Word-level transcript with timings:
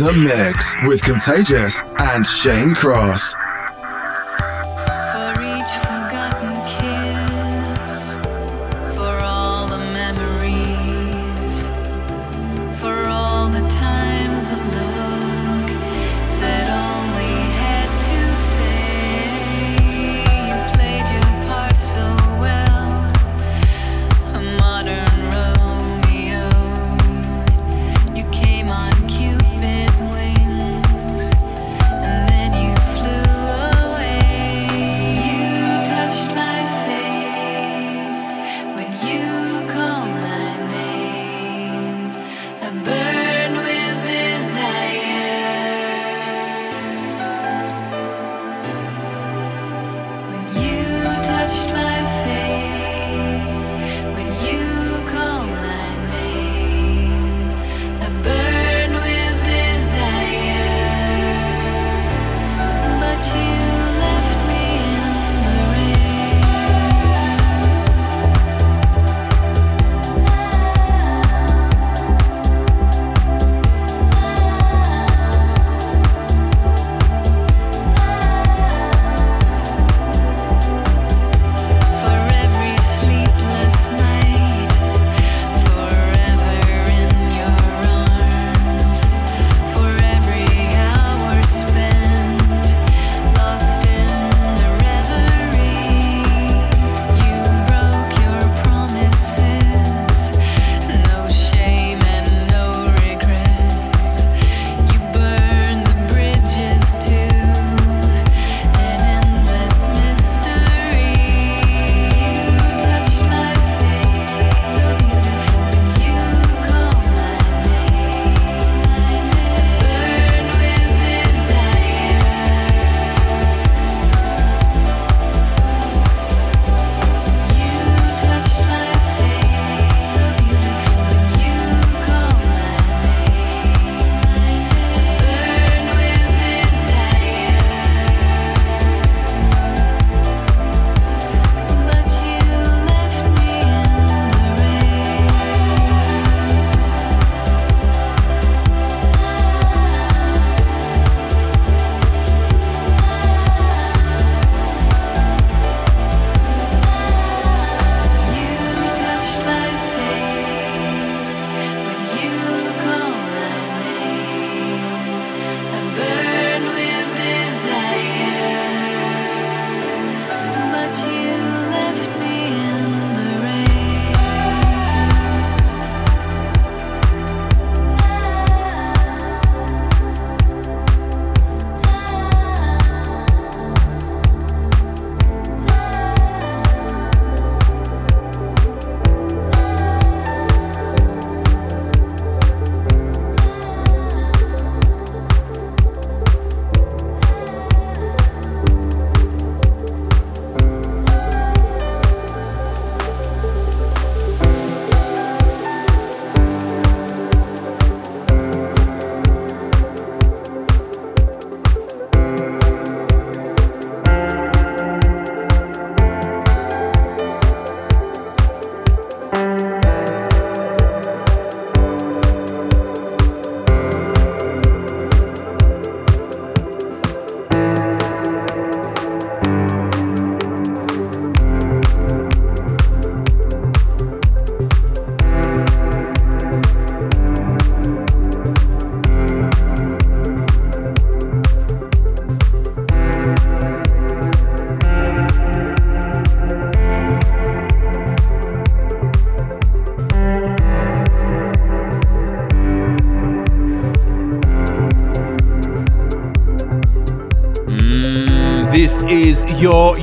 The 0.00 0.14
Mix 0.14 0.76
with 0.84 1.02
Contagious 1.02 1.82
and 1.98 2.26
Shane 2.26 2.74
Cross. 2.74 3.34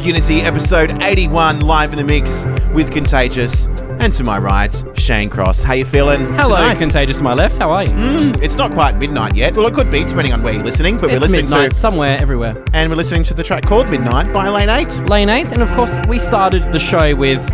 Unity, 0.08 0.40
episode 0.40 1.04
81, 1.04 1.60
live 1.60 1.92
in 1.92 1.98
the 1.98 2.04
mix 2.04 2.46
with 2.74 2.90
Contagious. 2.94 3.66
And 4.00 4.14
to 4.14 4.24
my 4.24 4.38
right, 4.38 4.74
Shane 4.96 5.30
Cross. 5.30 5.64
How 5.64 5.74
you 5.74 5.84
feeling? 5.84 6.34
Hello, 6.36 6.56
tonight? 6.56 6.80
Contagious 6.80 7.18
to 7.18 7.24
my 7.24 7.34
left. 7.34 7.58
How 7.58 7.72
are 7.72 7.84
you? 7.84 7.90
Mm, 7.90 8.42
it's 8.42 8.56
not 8.56 8.72
quite 8.72 8.96
midnight 8.96 9.36
yet. 9.36 9.58
Well, 9.58 9.68
it 9.68 9.74
could 9.74 9.92
be, 9.92 10.06
depending 10.06 10.32
on 10.32 10.44
where 10.44 10.54
you're 10.54 10.64
listening. 10.64 10.96
But 10.96 11.08
it's 11.08 11.16
we're 11.16 11.20
listening 11.20 11.42
midnight, 11.42 11.72
to 11.72 11.78
somewhere, 11.78 12.18
everywhere. 12.22 12.64
And 12.72 12.90
we're 12.90 12.96
listening 12.96 13.26
to 13.26 13.34
the 13.34 13.44
track 13.44 13.66
called 13.66 13.92
Midnight 13.92 14.34
by 14.34 14.48
Lane 14.48 14.70
Eight. 14.70 14.98
Lane 15.10 15.28
Eight, 15.28 15.52
and 15.52 15.62
of 15.62 15.70
course, 15.74 15.98
we 16.08 16.20
started 16.20 16.72
the 16.72 16.80
show 16.80 17.14
with 17.14 17.46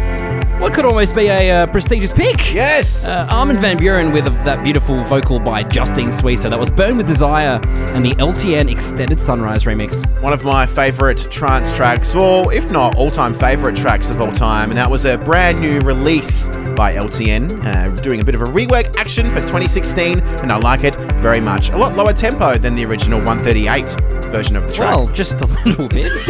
what 0.63 0.74
could 0.74 0.86
almost 0.86 1.13
be 1.13 1.27
a 1.27 1.51
uh, 1.51 1.68
prestigious 1.68 2.13
pick. 2.13 2.54
Yes. 2.54 3.04
Uh, 3.04 3.27
Armin 3.30 3.60
van 3.60 3.77
Buuren 3.77 4.13
with 4.13 4.24
that 4.45 4.63
beautiful 4.63 4.98
vocal 4.98 5.38
by 5.38 5.62
Justine 5.62 6.07
Suissa. 6.10 6.50
That 6.50 6.57
was 6.57 6.69
Burn 6.69 6.95
with 6.95 7.06
Desire 7.06 7.60
and 7.94 8.06
the 8.06 8.12
LTN 8.12 8.71
Extended 8.71 9.19
Sunrise 9.19 9.65
remix. 9.65 10.01
One 10.21 10.31
of 10.31 10.45
my 10.45 10.65
favourite 10.65 11.18
trance 11.30 11.75
tracks, 11.75 12.15
or 12.15 12.54
if 12.54 12.71
not 12.71 12.95
all 12.95 13.12
time 13.12 13.33
favourite 13.33 13.75
tracks 13.75 14.10
of 14.10 14.21
all 14.21 14.31
time, 14.31 14.69
and 14.69 14.77
that 14.77 14.89
was 14.89 15.04
a 15.04 15.18
brand 15.18 15.60
new 15.60 15.81
release 15.81 16.48
by 16.77 16.95
LTN, 16.95 17.65
uh, 17.65 18.01
doing 18.01 18.21
a 18.21 18.24
bit 18.24 18.33
of 18.33 18.42
a 18.42 18.45
rework 18.45 18.95
action 18.95 19.30
for 19.30 19.42
2016, 19.42 20.21
and 20.21 20.50
I 20.50 20.57
like 20.57 20.86
it 20.86 20.95
very 21.15 21.42
much. 21.42 21.71
A 21.71 21.77
lot 21.77 21.98
lower 21.98 22.13
tempo 22.13 22.57
than 22.57 22.74
the 22.75 22.86
original 22.86 23.19
138 23.19 24.24
version 24.33 24.56
of 24.56 24.65
the 24.65 24.74
track. 24.74 24.95
Well, 24.95 25.07
just 25.10 25.42
a 25.42 25.45
little 25.65 25.88
bit. 25.88 26.12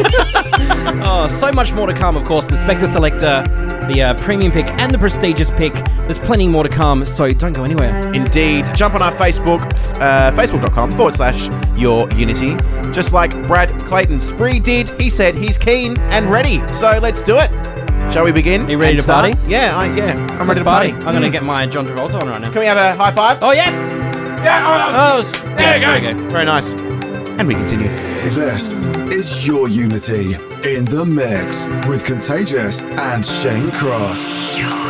oh, 1.05 1.27
so 1.29 1.51
much 1.51 1.71
more 1.73 1.87
to 1.87 1.93
come, 1.93 2.17
of 2.17 2.25
course. 2.25 2.45
The 2.45 2.55
Spector 2.55 2.87
Selector, 2.91 3.43
the 3.91 4.01
uh, 4.01 4.13
premium 4.15 4.51
pick, 4.51 4.67
and 4.67 4.91
the 4.91 4.97
prestigious 4.97 5.49
pick. 5.49 5.73
There's 5.73 6.19
plenty 6.19 6.47
more 6.47 6.63
to 6.63 6.69
come, 6.69 7.05
so 7.05 7.31
don't 7.33 7.53
go 7.53 7.63
anywhere. 7.63 7.95
Indeed. 8.13 8.73
Jump 8.75 8.95
on 8.95 9.01
our 9.01 9.11
Facebook, 9.13 9.61
uh, 9.99 10.31
facebook.com 10.31 10.91
forward 10.91 11.15
slash 11.15 11.49
your 11.77 12.11
unity. 12.13 12.55
Just 12.91 13.13
like 13.13 13.31
Brad 13.47 13.69
Clayton 13.85 14.19
Spree 14.21 14.59
did, 14.59 14.89
he 14.99 15.09
said 15.09 15.35
he's 15.35 15.57
keen 15.57 15.97
and 15.99 16.25
ready. 16.25 16.65
So 16.69 16.99
let's 17.01 17.21
do 17.21 17.37
it. 17.39 17.49
Shall 18.11 18.25
we 18.25 18.31
begin? 18.31 18.63
Are 18.65 18.69
you 18.71 18.77
ready 18.77 18.97
to 18.97 19.01
start? 19.01 19.33
party? 19.33 19.49
Yeah, 19.51 19.75
I, 19.77 19.85
yeah. 19.95 20.11
I'm 20.39 20.47
ready 20.47 20.59
to 20.59 20.63
Party. 20.65 20.91
party. 20.91 21.05
I'm 21.07 21.13
going 21.13 21.23
to 21.23 21.29
get 21.31 21.43
my 21.43 21.65
John 21.65 21.85
Travolta 21.85 22.21
on 22.21 22.27
right 22.27 22.41
now. 22.41 22.51
Can 22.51 22.59
we 22.59 22.65
have 22.65 22.77
a 22.77 22.97
high 22.97 23.11
five? 23.11 23.39
Oh, 23.41 23.51
yes! 23.51 23.73
yeah. 24.43 24.85
Oh, 25.15 25.21
s- 25.21 25.31
There 25.57 25.79
yeah, 25.79 25.95
you 25.97 26.13
go. 26.13 26.27
Very 26.29 26.45
nice. 26.45 26.71
And 27.39 27.47
we 27.47 27.55
continue. 27.55 27.87
This 28.23 28.73
is 29.11 29.47
your 29.47 29.67
Unity 29.69 30.35
in 30.65 30.85
the 30.85 31.05
mix 31.05 31.67
with 31.89 32.05
Contagious 32.05 32.81
and 32.81 33.25
Shane 33.25 33.71
Cross. 33.71 34.82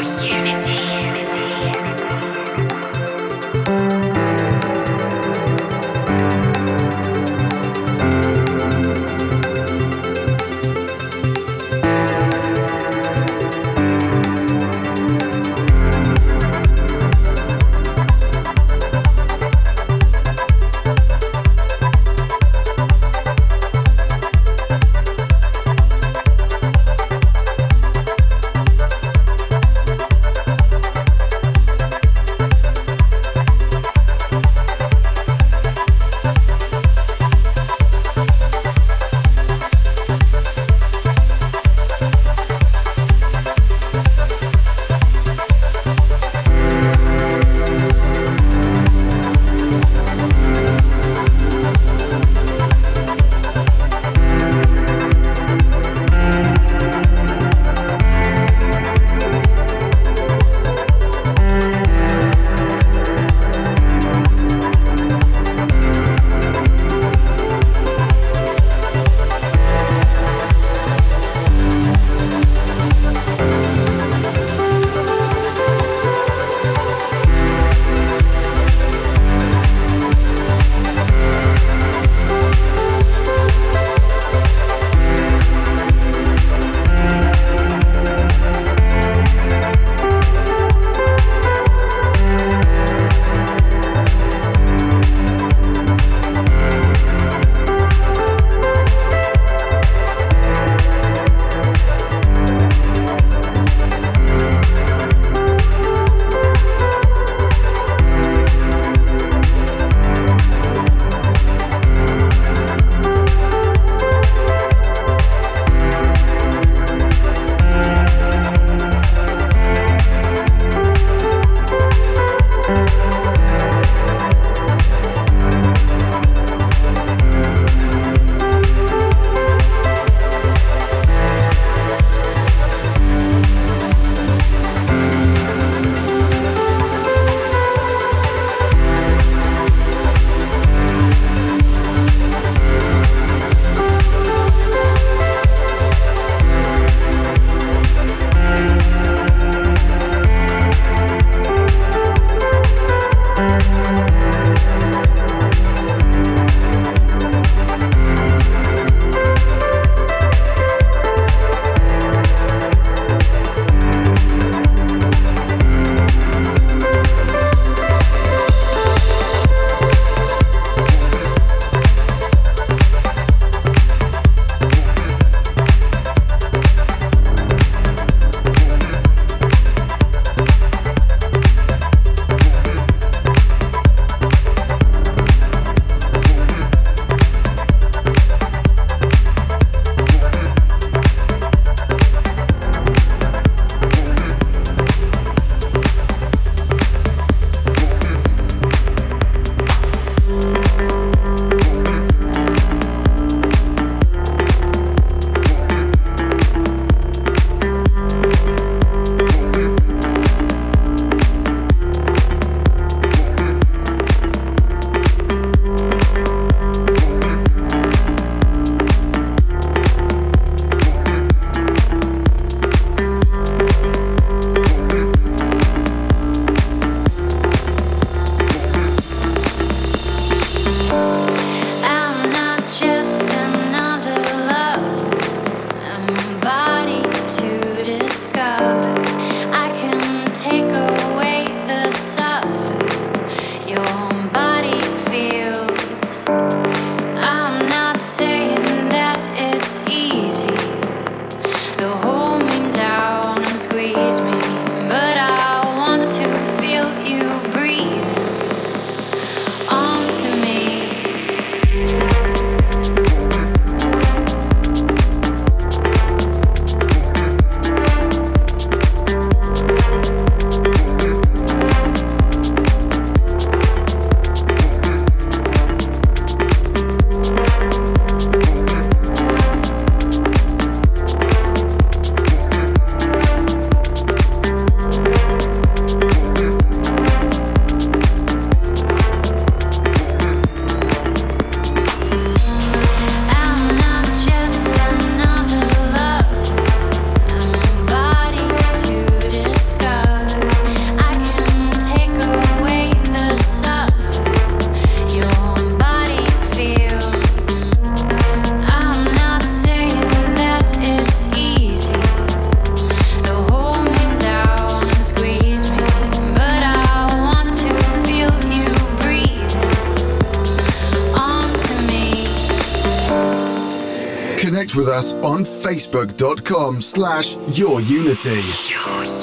facebook.com 325.44 326.82
slash 326.82 327.36
your 327.58 327.82
unity. 327.82 328.42
Your 328.70 329.23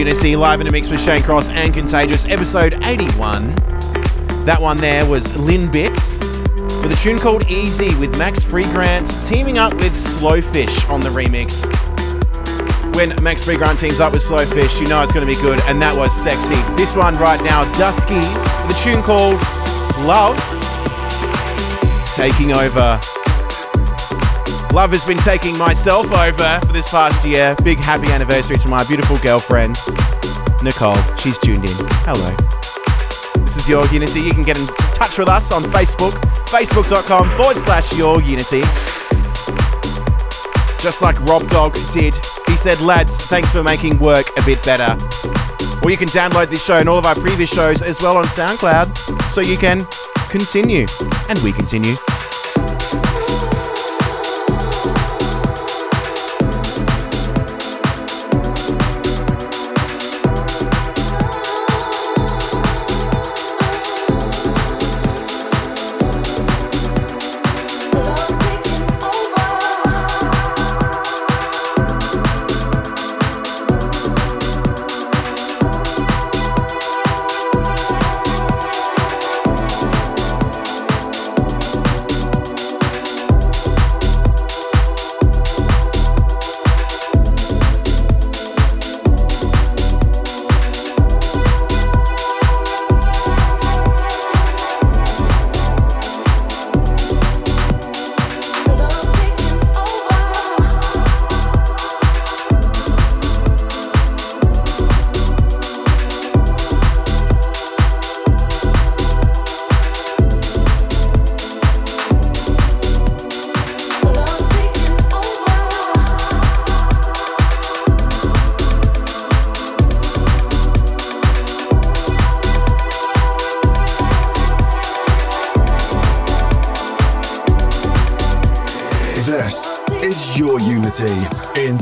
Unity 0.00 0.34
live 0.34 0.62
in 0.62 0.66
a 0.66 0.72
mix 0.72 0.88
with 0.88 0.98
Shane 0.98 1.22
Cross 1.22 1.50
and 1.50 1.74
Contagious, 1.74 2.24
episode 2.24 2.72
81. 2.84 3.54
That 4.46 4.56
one 4.58 4.78
there 4.78 5.04
was 5.04 5.26
LinBits 5.26 6.82
with 6.82 6.90
a 6.90 6.96
tune 7.02 7.18
called 7.18 7.44
Easy 7.50 7.94
with 7.96 8.16
Max 8.16 8.42
Freegrant 8.42 9.28
teaming 9.28 9.58
up 9.58 9.74
with 9.74 9.92
Slowfish 9.92 10.88
on 10.88 11.02
the 11.02 11.10
remix. 11.10 11.60
When 12.96 13.22
Max 13.22 13.44
Freegrant 13.44 13.78
teams 13.78 14.00
up 14.00 14.14
with 14.14 14.22
Slowfish, 14.22 14.80
you 14.80 14.86
know 14.86 15.02
it's 15.02 15.12
going 15.12 15.26
to 15.26 15.30
be 15.30 15.38
good, 15.42 15.60
and 15.64 15.82
that 15.82 15.94
was 15.94 16.16
sexy. 16.22 16.56
This 16.76 16.96
one 16.96 17.14
right 17.18 17.42
now, 17.44 17.64
Dusky, 17.76 18.14
with 18.14 18.74
a 18.74 18.80
tune 18.82 19.02
called 19.02 19.36
Love, 20.06 20.38
taking 22.16 22.52
over 22.52 22.98
Love 24.80 24.92
has 24.92 25.04
been 25.04 25.18
taking 25.18 25.58
myself 25.58 26.06
over 26.06 26.58
for 26.66 26.72
this 26.72 26.88
past 26.88 27.22
year. 27.22 27.54
Big 27.62 27.76
happy 27.76 28.10
anniversary 28.10 28.56
to 28.56 28.66
my 28.66 28.82
beautiful 28.84 29.18
girlfriend, 29.18 29.76
Nicole. 30.62 30.96
She's 31.18 31.38
tuned 31.38 31.68
in. 31.68 31.76
Hello. 32.08 32.34
This 33.44 33.58
is 33.58 33.68
Your 33.68 33.86
Unity. 33.88 34.20
You 34.20 34.32
can 34.32 34.42
get 34.42 34.58
in 34.58 34.66
touch 34.96 35.18
with 35.18 35.28
us 35.28 35.52
on 35.52 35.64
Facebook, 35.64 36.12
facebook.com 36.48 37.30
forward 37.32 37.58
slash 37.58 37.94
Your 37.98 38.22
Unity. 38.22 38.62
Just 40.80 41.02
like 41.02 41.20
Rob 41.28 41.46
Dog 41.50 41.74
did. 41.92 42.14
He 42.46 42.56
said, 42.56 42.80
lads, 42.80 43.14
thanks 43.26 43.50
for 43.50 43.62
making 43.62 43.98
work 43.98 44.28
a 44.38 44.42
bit 44.46 44.64
better. 44.64 44.96
Or 45.84 45.90
you 45.90 45.98
can 45.98 46.08
download 46.08 46.48
this 46.48 46.64
show 46.64 46.78
and 46.78 46.88
all 46.88 46.96
of 46.96 47.04
our 47.04 47.16
previous 47.16 47.50
shows 47.50 47.82
as 47.82 48.00
well 48.00 48.16
on 48.16 48.24
SoundCloud 48.24 49.30
so 49.30 49.42
you 49.42 49.58
can 49.58 49.84
continue. 50.30 50.86
And 51.28 51.38
we 51.40 51.52
continue. 51.52 51.96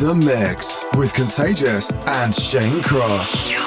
The 0.08 0.14
mix 0.14 0.82
with 0.96 1.12
Contagious 1.12 1.90
and 2.06 2.34
Shane 2.34 2.82
Cross. 2.82 3.57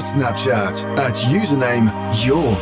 Snapchat 0.00 0.84
at 0.98 1.14
username 1.14 1.90
Your 2.24 2.56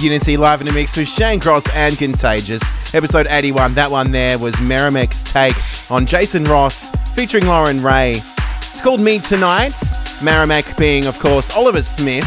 Unity 0.00 0.36
live 0.36 0.60
in 0.60 0.66
the 0.66 0.72
mix 0.72 0.96
with 0.96 1.08
Shane 1.08 1.40
Cross 1.40 1.68
and 1.70 1.96
Contagious. 1.98 2.62
Episode 2.94 3.26
81. 3.28 3.74
That 3.74 3.90
one 3.90 4.10
there 4.10 4.38
was 4.38 4.54
Meramek's 4.56 5.22
take 5.22 5.56
on 5.90 6.06
Jason 6.06 6.44
Ross 6.44 6.90
featuring 7.14 7.46
Lauren 7.46 7.82
Ray. 7.82 8.12
It's 8.12 8.80
called 8.80 9.00
Me 9.00 9.18
Tonight. 9.18 9.74
Merrimack 10.22 10.76
being, 10.76 11.06
of 11.06 11.18
course, 11.18 11.54
Oliver 11.56 11.82
Smith. 11.82 12.26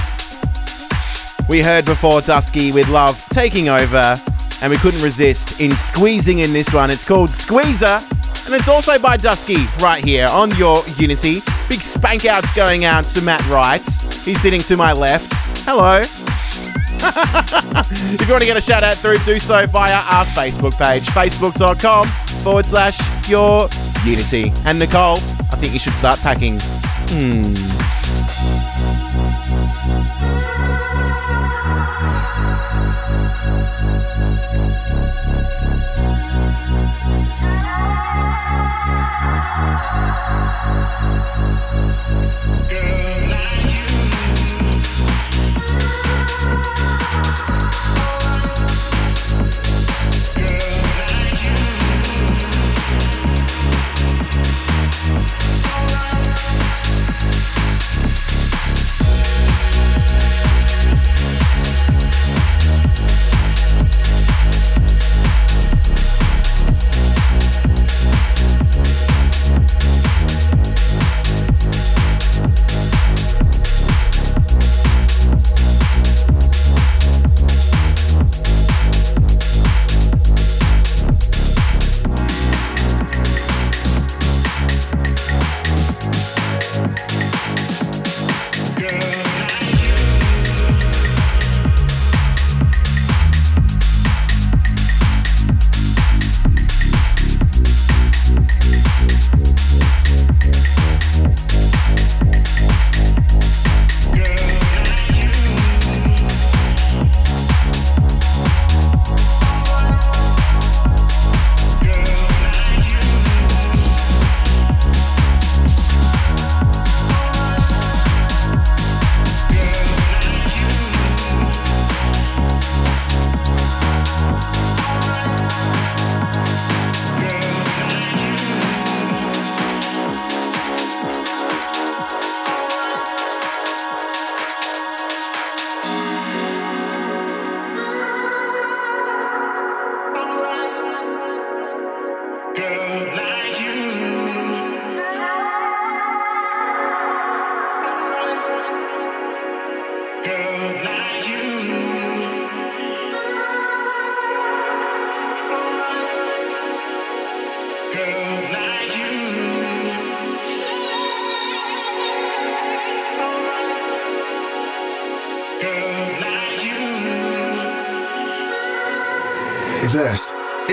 We 1.50 1.62
heard 1.62 1.86
before 1.86 2.22
Dusky 2.22 2.72
with 2.72 2.90
Love 2.90 3.24
taking 3.30 3.70
over, 3.70 4.20
and 4.62 4.72
we 4.72 4.78
couldn't 4.78 5.02
resist 5.02 5.62
in 5.62 5.76
squeezing 5.76 6.40
in 6.40 6.54
this 6.54 6.74
one. 6.74 6.90
It's 6.90 7.06
called 7.06 7.30
Squeezer, 7.30 8.02
and 8.46 8.54
it's 8.54 8.68
also 8.68 9.00
by 9.00 9.18
Dusky 9.18 9.66
right 9.82 10.04
here 10.04 10.28
on 10.32 10.56
your 10.58 10.84
Unity. 10.98 11.42
Big 11.70 11.82
spank 11.82 12.26
outs 12.26 12.54
going 12.54 12.86
out 12.86 13.06
to 13.06 13.22
Matt 13.22 13.48
Wright. 13.50 13.86
He's 14.24 14.42
sitting 14.42 14.62
to 14.62 14.78
my 14.78 14.94
left. 14.94 15.32
Hello. 15.66 16.02
if 18.20 18.28
you 18.28 18.34
want 18.34 18.42
to 18.42 18.48
get 18.48 18.58
a 18.58 18.62
shout 18.62 18.84
out 18.84 18.96
through, 18.96 19.20
do 19.20 19.40
so 19.40 19.66
via 19.68 19.94
our 19.94 20.26
Facebook 20.26 20.78
page, 20.78 21.06
facebook.com 21.08 22.08
forward 22.44 22.66
slash 22.66 23.00
your 23.30 23.70
unity. 24.06 24.52
And 24.66 24.80
Nicole, 24.80 25.18
I 25.18 25.56
think 25.58 25.74
you 25.74 25.80
should 25.80 25.94
start 25.94 26.20
packing. 26.20 26.60
This 27.08 27.77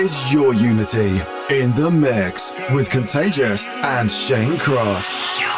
is 0.05 0.31
Your 0.31 0.53
Unity 0.53 1.19
in 1.49 1.71
the 1.71 1.89
mix 1.89 2.53
with 2.71 2.91
Contagious 2.91 3.67
and 3.67 4.11
Shane 4.11 4.59
Cross. 4.59 5.54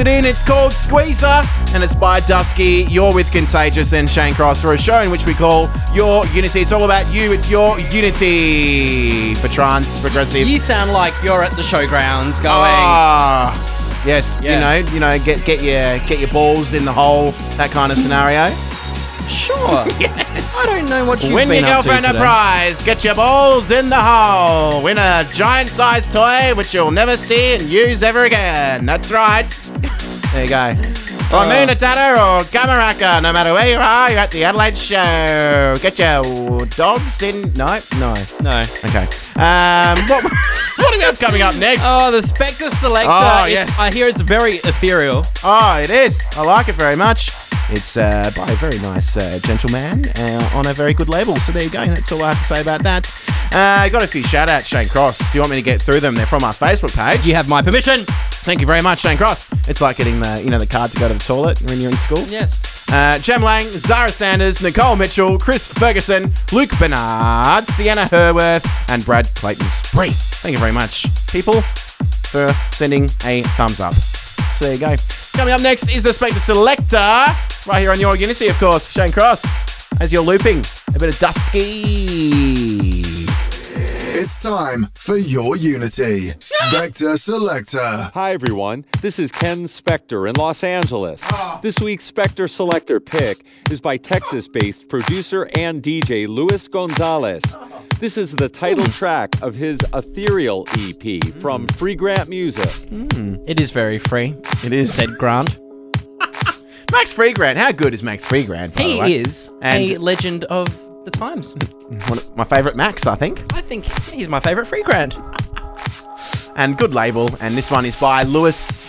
It 0.00 0.08
in. 0.08 0.24
It's 0.24 0.42
called 0.42 0.72
Squeezer, 0.72 1.42
and 1.72 1.82
it's 1.82 1.94
by 1.94 2.20
Dusky. 2.20 2.86
You're 2.88 3.14
with 3.14 3.30
Contagious 3.30 3.92
and 3.92 4.08
Shane 4.08 4.34
Cross 4.34 4.60
for 4.60 4.74
a 4.74 4.78
show 4.78 5.00
in 5.00 5.10
which 5.10 5.26
we 5.26 5.34
call 5.34 5.68
Your 5.94 6.26
Unity. 6.28 6.60
It's 6.60 6.72
all 6.72 6.84
about 6.84 7.12
you. 7.12 7.32
It's 7.32 7.50
your 7.50 7.78
unity 7.80 9.34
for 9.34 9.48
trance, 9.48 9.98
progressive. 10.00 10.46
You 10.46 10.58
sound 10.58 10.92
like 10.92 11.14
you're 11.24 11.42
at 11.42 11.52
the 11.52 11.62
showgrounds 11.62 12.42
going. 12.42 12.72
Ah, 12.72 14.02
yes. 14.06 14.36
Yeah. 14.40 14.54
You 14.54 14.60
know, 14.84 14.92
you 14.92 15.00
know, 15.00 15.24
get 15.24 15.44
get 15.44 15.62
your 15.62 15.98
get 16.06 16.18
your 16.20 16.30
balls 16.30 16.74
in 16.74 16.84
the 16.84 16.92
hole. 16.92 17.32
That 17.56 17.70
kind 17.70 17.92
of 17.92 17.98
scenario. 17.98 18.46
Sure. 19.28 19.56
yes. 20.00 20.56
I 20.58 20.66
don't 20.66 20.88
know 20.88 21.04
what 21.04 21.22
you've 21.22 21.34
Win 21.34 21.48
been 21.48 21.64
your 21.64 21.74
up 21.74 21.82
to 21.82 21.88
girlfriend 21.88 22.16
a 22.16 22.18
prize. 22.18 22.82
Get 22.82 23.04
your 23.04 23.14
balls 23.14 23.70
in 23.70 23.88
the 23.90 24.00
hole. 24.00 24.82
Win 24.82 24.98
a 24.98 25.24
giant 25.32 25.68
sized 25.68 26.12
toy 26.12 26.54
which 26.54 26.72
you'll 26.72 26.90
never 26.90 27.16
see 27.16 27.54
and 27.54 27.62
use 27.62 28.02
ever 28.02 28.24
again. 28.24 28.86
That's 28.86 29.10
right. 29.10 29.46
There 30.38 30.44
you 30.44 30.50
go. 30.50 30.90
Or 31.36 31.40
Uh. 31.42 31.46
Moonatata 31.50 32.14
or 32.16 32.44
Gamaraka, 32.44 33.20
no 33.20 33.32
matter 33.32 33.52
where 33.52 33.68
you 33.68 33.76
are, 33.76 34.08
you're 34.10 34.20
at 34.20 34.30
the 34.30 34.44
Adelaide 34.44 34.78
show. 34.78 35.74
Get 35.82 35.98
your 35.98 36.58
dogs 36.76 37.20
in. 37.22 37.52
No, 37.54 37.66
no. 37.98 38.14
No. 38.40 38.60
Okay. 38.84 39.06
Um, 39.34 39.98
what, 40.06 40.22
what 40.76 40.92
do 40.92 40.98
we 40.98 41.02
have 41.04 41.18
coming 41.18 41.42
up 41.42 41.56
next? 41.56 41.82
Oh, 41.84 42.12
the 42.12 42.20
Spector 42.20 42.70
Selector. 42.70 43.10
Oh, 43.10 43.40
It's- 43.40 43.50
yes. 43.50 43.78
I 43.80 43.92
hear 43.92 44.06
it's 44.06 44.20
very 44.20 44.58
ethereal. 44.62 45.24
Oh, 45.42 45.78
it 45.82 45.90
is. 45.90 46.22
I 46.36 46.44
like 46.44 46.68
it 46.68 46.76
very 46.76 46.94
much. 46.96 47.32
It's 47.70 47.96
uh, 47.98 48.30
by 48.36 48.48
a 48.50 48.56
very 48.56 48.78
nice 48.78 49.16
uh, 49.16 49.38
gentleman 49.42 50.04
uh, 50.20 50.50
on 50.54 50.66
a 50.68 50.72
very 50.72 50.94
good 50.94 51.08
label. 51.08 51.36
So 51.40 51.50
there 51.52 51.64
you 51.64 51.68
go. 51.70 51.84
That's 51.84 52.12
all 52.12 52.22
I 52.22 52.32
have 52.32 52.38
to 52.46 52.54
say 52.54 52.60
about 52.62 52.82
that. 52.84 53.06
Uh, 53.52 53.58
I 53.84 53.88
got 53.90 54.02
a 54.02 54.06
few 54.06 54.22
shout 54.22 54.48
outs, 54.48 54.68
Shane 54.68 54.88
Cross. 54.88 55.18
Do 55.18 55.24
you 55.36 55.40
want 55.40 55.50
me 55.50 55.56
to 55.56 55.62
get 55.62 55.82
through 55.82 56.00
them? 56.00 56.14
They're 56.14 56.26
from 56.26 56.44
our 56.44 56.54
Facebook 56.54 56.94
page. 56.96 57.26
You 57.26 57.34
have 57.34 57.48
my 57.48 57.60
permission. 57.60 58.06
Thank 58.48 58.62
you 58.62 58.66
very 58.66 58.80
much, 58.80 59.00
Shane 59.00 59.18
Cross. 59.18 59.68
It's 59.68 59.82
like 59.82 59.98
getting 59.98 60.20
the 60.20 60.40
you 60.42 60.48
know 60.48 60.56
the 60.56 60.66
card 60.66 60.90
to 60.92 60.98
go 60.98 61.06
to 61.06 61.12
the 61.12 61.20
toilet 61.20 61.60
when 61.68 61.82
you're 61.82 61.90
in 61.90 61.98
school. 61.98 62.24
Yes. 62.28 62.88
Uh, 62.90 63.18
Jem 63.18 63.42
Lang, 63.42 63.62
Zara 63.64 64.08
Sanders, 64.08 64.62
Nicole 64.62 64.96
Mitchell, 64.96 65.36
Chris 65.36 65.70
Ferguson, 65.70 66.32
Luke 66.50 66.70
Bernard, 66.78 67.66
Sienna 67.66 68.06
Herworth, 68.06 68.66
and 68.88 69.04
Brad 69.04 69.28
Clayton 69.34 69.68
Spree. 69.68 70.12
Thank 70.12 70.54
you 70.54 70.58
very 70.58 70.72
much, 70.72 71.04
people, 71.30 71.60
for 71.60 72.54
sending 72.70 73.04
a 73.26 73.42
thumbs 73.58 73.80
up. 73.80 73.92
So 73.92 74.64
there 74.64 74.72
you 74.72 74.80
go. 74.80 74.96
Coming 75.34 75.52
up 75.52 75.60
next 75.60 75.86
is 75.94 76.02
the 76.02 76.12
Spector 76.12 76.40
Selector, 76.40 76.96
right 77.70 77.82
here 77.82 77.90
on 77.90 78.00
your 78.00 78.16
Unity, 78.16 78.48
of 78.48 78.58
course. 78.58 78.90
Shane 78.90 79.12
Cross, 79.12 79.44
as 80.00 80.10
you're 80.10 80.22
looping 80.22 80.64
a 80.94 80.98
bit 80.98 81.12
of 81.12 81.20
Dusky. 81.20 81.68
It's 84.20 84.36
time 84.36 84.88
for 84.94 85.16
your 85.16 85.54
Unity. 85.54 86.32
Spector 86.40 87.16
Selector. 87.16 88.10
Hi, 88.14 88.32
everyone. 88.32 88.84
This 89.00 89.20
is 89.20 89.30
Ken 89.30 89.58
Spector 89.66 90.28
in 90.28 90.34
Los 90.34 90.64
Angeles. 90.64 91.20
Ah. 91.26 91.60
This 91.62 91.78
week's 91.78 92.10
Spector 92.10 92.50
Selector 92.50 92.98
pick 92.98 93.44
is 93.70 93.80
by 93.80 93.96
Texas 93.96 94.48
based 94.48 94.88
producer 94.88 95.48
and 95.54 95.84
DJ 95.84 96.26
Luis 96.26 96.66
Gonzalez. 96.66 97.44
This 98.00 98.18
is 98.18 98.34
the 98.34 98.48
title 98.48 98.82
hmm. 98.86 98.90
track 98.90 99.40
of 99.40 99.54
his 99.54 99.78
Ethereal 99.94 100.66
EP 100.76 101.22
from 101.34 101.62
hmm. 101.62 101.66
Freegrant 101.76 102.26
Music. 102.26 102.88
Hmm. 102.88 103.36
It 103.46 103.60
is 103.60 103.70
very 103.70 104.00
free, 104.00 104.34
It 104.64 104.72
is. 104.72 104.92
said 104.92 105.16
Grant. 105.16 105.60
Max 106.90 107.12
Free 107.12 107.32
Grant. 107.32 107.56
How 107.56 107.70
good 107.70 107.94
is 107.94 108.02
Max 108.02 108.26
Freegrant? 108.28 108.74
by 108.74 108.82
the 108.82 108.88
He 108.88 109.00
way? 109.00 109.12
is 109.14 109.48
And- 109.62 109.92
a 109.92 109.98
legend 109.98 110.42
of 110.46 110.87
the 111.10 111.18
times. 111.18 111.54
One 112.08 112.18
of 112.18 112.36
my 112.36 112.44
favourite 112.44 112.76
Max, 112.76 113.06
I 113.06 113.14
think. 113.14 113.52
I 113.54 113.60
think 113.60 113.84
he's 114.10 114.28
my 114.28 114.40
favourite 114.40 114.66
free 114.68 114.82
Grant. 114.82 115.14
And 116.56 116.76
good 116.76 116.94
label. 116.94 117.30
And 117.40 117.56
this 117.56 117.70
one 117.70 117.84
is 117.86 117.94
by 117.96 118.24
Luis 118.24 118.84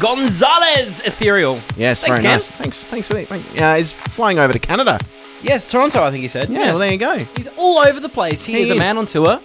Gonzalez 0.00 1.00
Ethereal. 1.06 1.60
Yes, 1.76 2.00
Thanks, 2.00 2.16
very 2.16 2.22
Ken. 2.22 2.32
nice. 2.34 2.46
Thanks, 2.48 2.84
thanks 2.84 3.08
for 3.08 3.14
that. 3.14 3.26
Thank- 3.28 3.60
Uh, 3.60 3.76
he's 3.76 3.92
flying 3.92 4.38
over 4.38 4.52
to 4.52 4.58
Canada. 4.58 4.98
Yes, 5.42 5.70
Toronto, 5.70 6.02
I 6.02 6.10
think 6.10 6.22
he 6.22 6.28
said. 6.28 6.48
Yeah, 6.50 6.58
yes. 6.58 6.68
well, 6.70 6.78
there 6.78 6.92
you 6.92 6.98
go. 6.98 7.18
He's 7.36 7.48
all 7.56 7.78
over 7.78 8.00
the 8.00 8.08
place. 8.08 8.44
He, 8.44 8.54
He 8.54 8.62
is 8.62 8.70
a 8.70 8.74
is. 8.74 8.78
man 8.78 8.98
on 8.98 9.06
tour. 9.06 9.40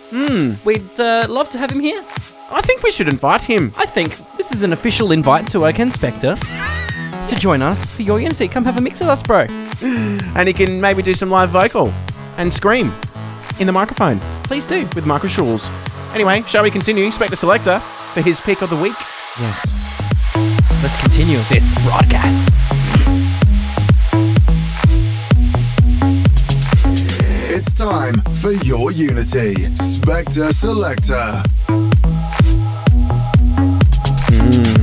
We'd 0.66 1.00
uh, 1.00 1.26
love 1.30 1.50
to 1.52 1.58
have 1.60 1.72
him 1.72 1.80
here. 1.82 2.04
I 2.52 2.62
think 2.62 2.82
we 2.84 2.92
should 2.92 3.08
invite 3.08 3.42
him. 3.42 3.74
I 3.78 3.86
think 3.86 4.16
this 4.38 4.52
is 4.52 4.62
an 4.64 4.74
official 4.74 5.12
invite 5.12 5.48
to 5.50 5.66
uh, 5.66 5.72
Ken 5.72 5.90
Spector 5.92 6.38
to 7.28 7.36
join 7.36 7.62
us 7.62 7.84
for 7.86 8.04
your 8.04 8.20
Unity. 8.20 8.48
Come 8.48 8.64
have 8.66 8.78
a 8.78 8.82
mix 8.82 9.00
with 9.00 9.10
us, 9.10 9.22
bro. 9.22 9.46
And 10.38 10.48
he 10.48 10.54
can 10.54 10.80
maybe 10.80 11.02
do 11.02 11.14
some 11.16 11.30
live 11.32 11.50
vocal 11.50 11.92
and 12.38 12.52
scream 12.54 12.92
in 13.60 13.68
the 13.68 13.74
microphone 13.74 14.20
Please 14.44 14.66
do. 14.66 14.88
with 14.96 15.06
Michael 15.06 15.30
Schulz. 15.30 15.70
Anyway, 16.14 16.42
shall 16.44 16.64
we 16.64 16.72
continue? 16.72 17.08
Spector 17.10 17.36
Selector 17.36 17.80
for 17.80 18.22
his 18.22 18.40
pick 18.40 18.62
of 18.62 18.70
the 18.70 18.78
week. 18.78 18.96
Yes. 19.40 19.66
Let's 20.82 21.00
continue 21.02 21.38
this 21.50 21.64
broadcast. 21.86 22.54
It's 27.50 27.74
time 27.74 28.14
for 28.36 28.52
your 28.52 28.92
Unity. 28.92 29.56
Spector 29.76 30.52
Selector. 30.54 31.44
It's 34.30 34.77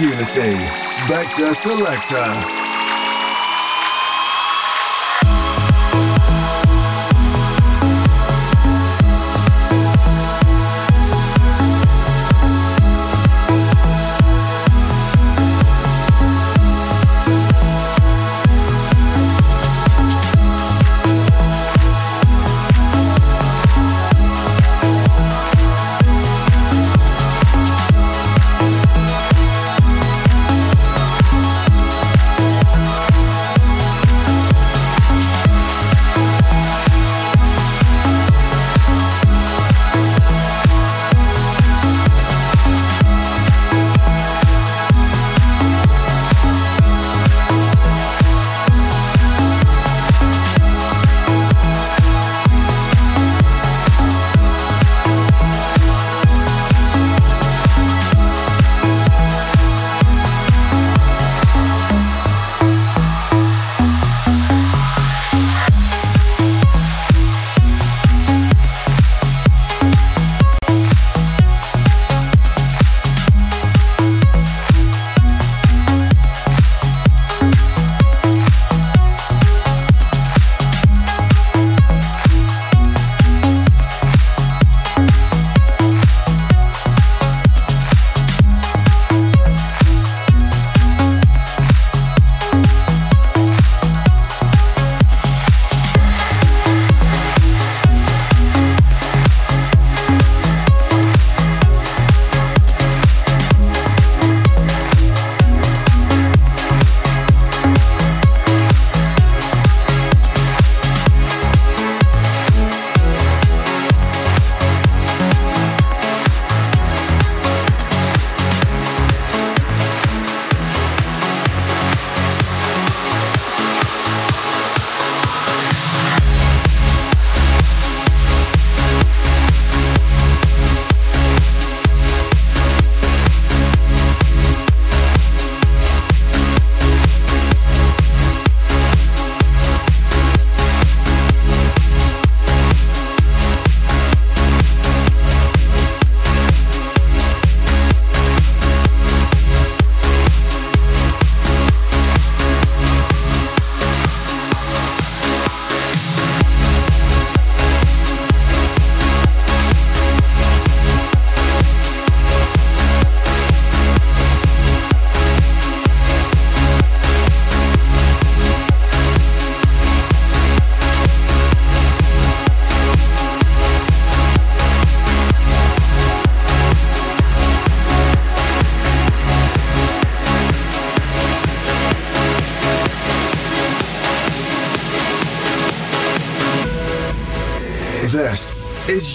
Unity. 0.00 0.56
Spector 0.78 1.52
Selector. 1.52 2.59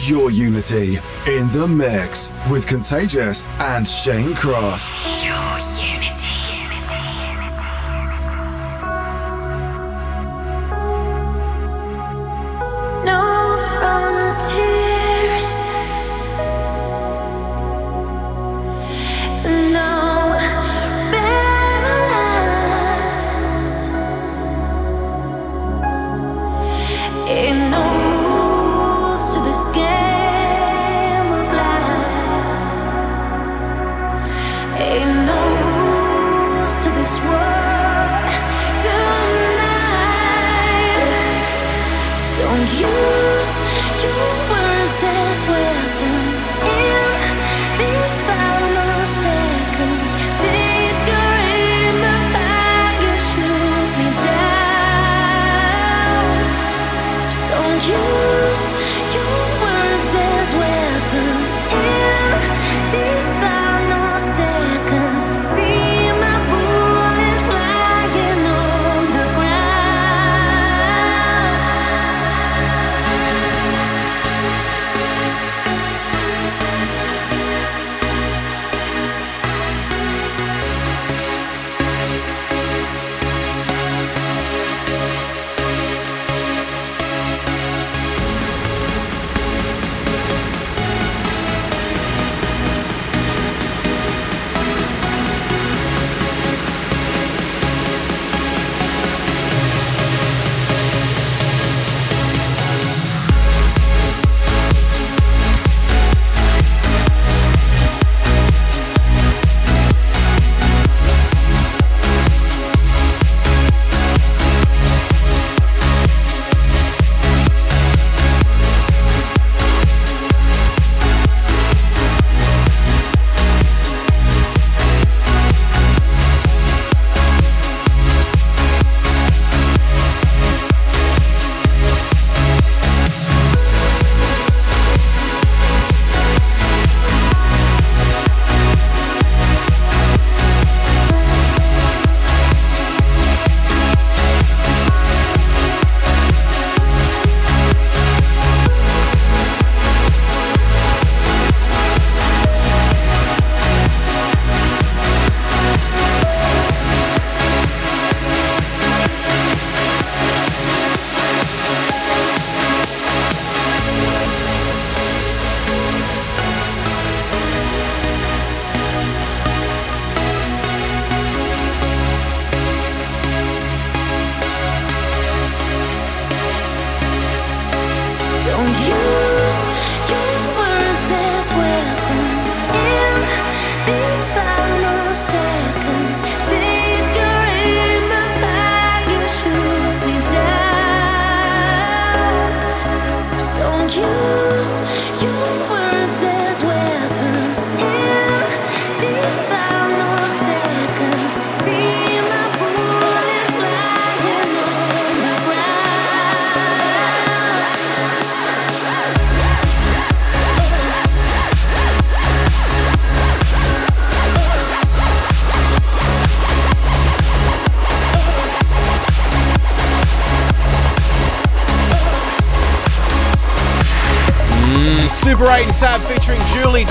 Your 0.07 0.29
unity 0.29 0.99
in 1.25 1.47
the 1.51 1.67
mix 1.67 2.31
with 2.51 2.67
Contagious 2.67 3.43
and 3.59 3.87
Shane 3.87 4.35
Cross. 4.35 5.24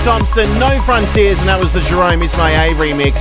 Thompson, 0.04 0.46
No 0.58 0.68
Frontiers, 0.82 1.38
and 1.38 1.48
that 1.48 1.58
was 1.58 1.72
the 1.72 1.80
Jerome 1.80 2.20
Isma-Ae 2.20 2.74
remix. 2.74 3.16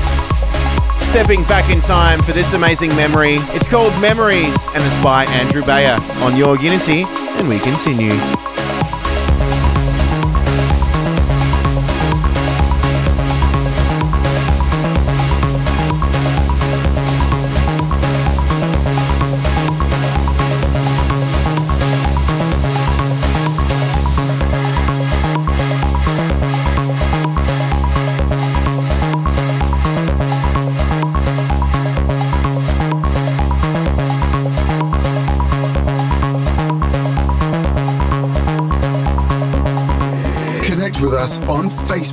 Stepping 1.01 1.43
back 1.45 1.71
in 1.71 1.79
time 1.79 2.21
for 2.21 2.33
this 2.33 2.51
amazing 2.51 2.89
memory. 2.89 3.35
It's 3.55 3.69
called 3.69 3.93
Memories, 4.01 4.53
and 4.75 4.83
it's 4.83 5.01
by 5.01 5.23
Andrew 5.39 5.63
Bayer 5.63 5.97
on 6.23 6.35
Your 6.35 6.59
Unity, 6.59 7.05
and 7.39 7.47
we 7.47 7.59
continue. 7.59 8.11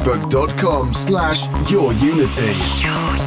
facebook.com 0.00 0.94
slash 0.94 1.46
yourunity. 1.70 2.54
Your 2.82 3.18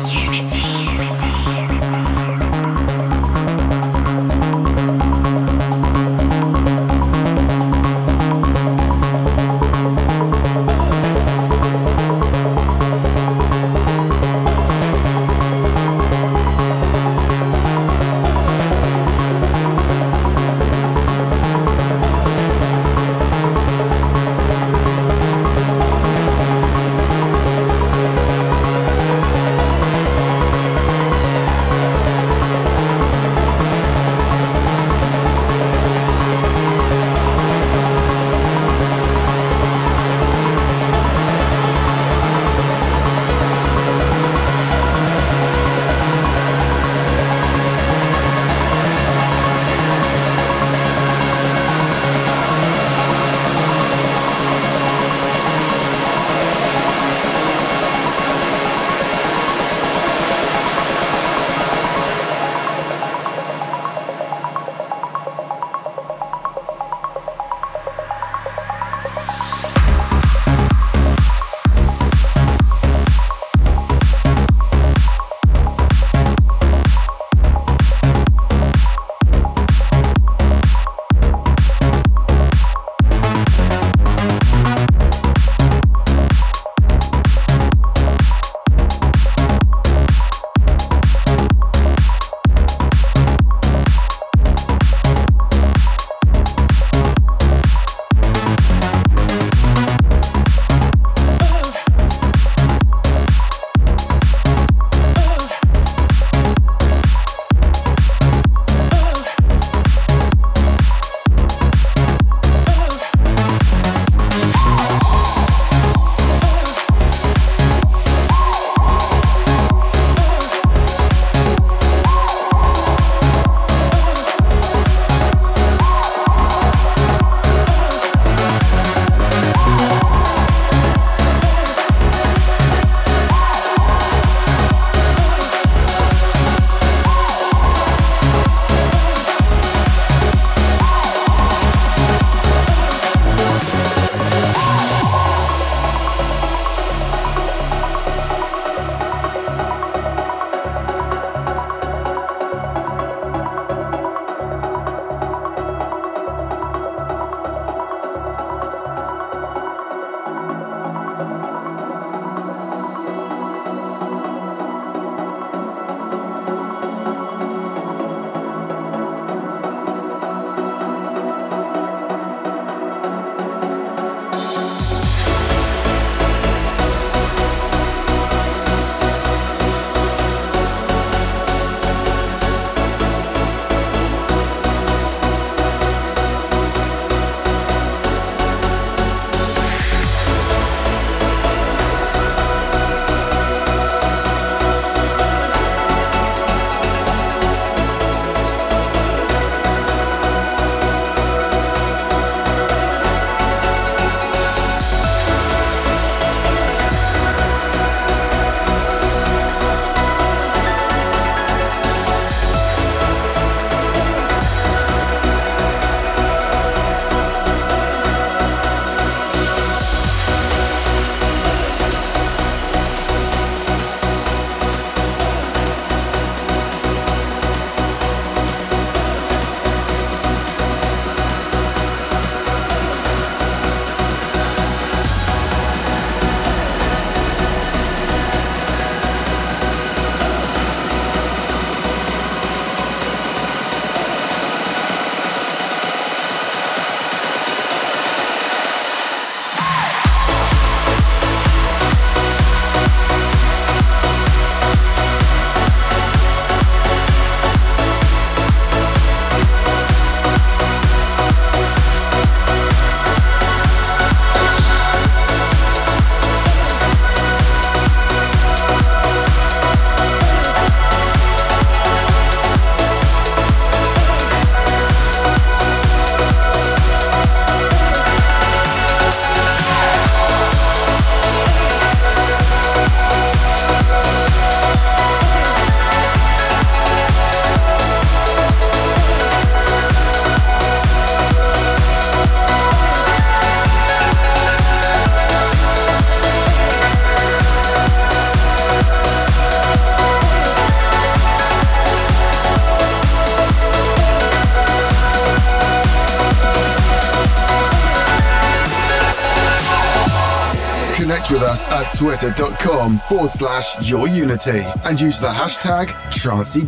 twitter.com 312.03 312.97
forward 312.97 313.29
slash 313.31 313.89
your 313.89 314.09
unity 314.09 314.61
and 314.83 314.99
use 314.99 315.21
the 315.21 315.27
hashtag 315.29 315.87
Trancy 316.11 316.67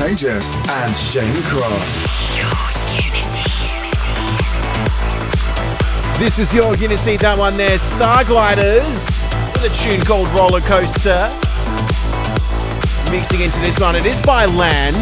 Contagious 0.00 0.50
and 0.70 0.96
Shane 0.96 1.42
Cross. 1.42 2.00
This 6.18 6.38
is 6.38 6.54
your 6.54 6.74
Unity, 6.76 7.18
that 7.18 7.36
one 7.36 7.58
there, 7.58 7.76
Stargliders, 7.76 8.88
with 9.52 9.68
a 9.68 9.76
tune 9.76 10.00
called 10.00 10.26
Roller 10.28 10.64
Coaster. 10.64 11.28
Mixing 13.12 13.44
into 13.44 13.60
this 13.60 13.78
one, 13.78 13.94
it 13.94 14.06
is 14.06 14.18
by 14.22 14.46
Lange. 14.46 14.96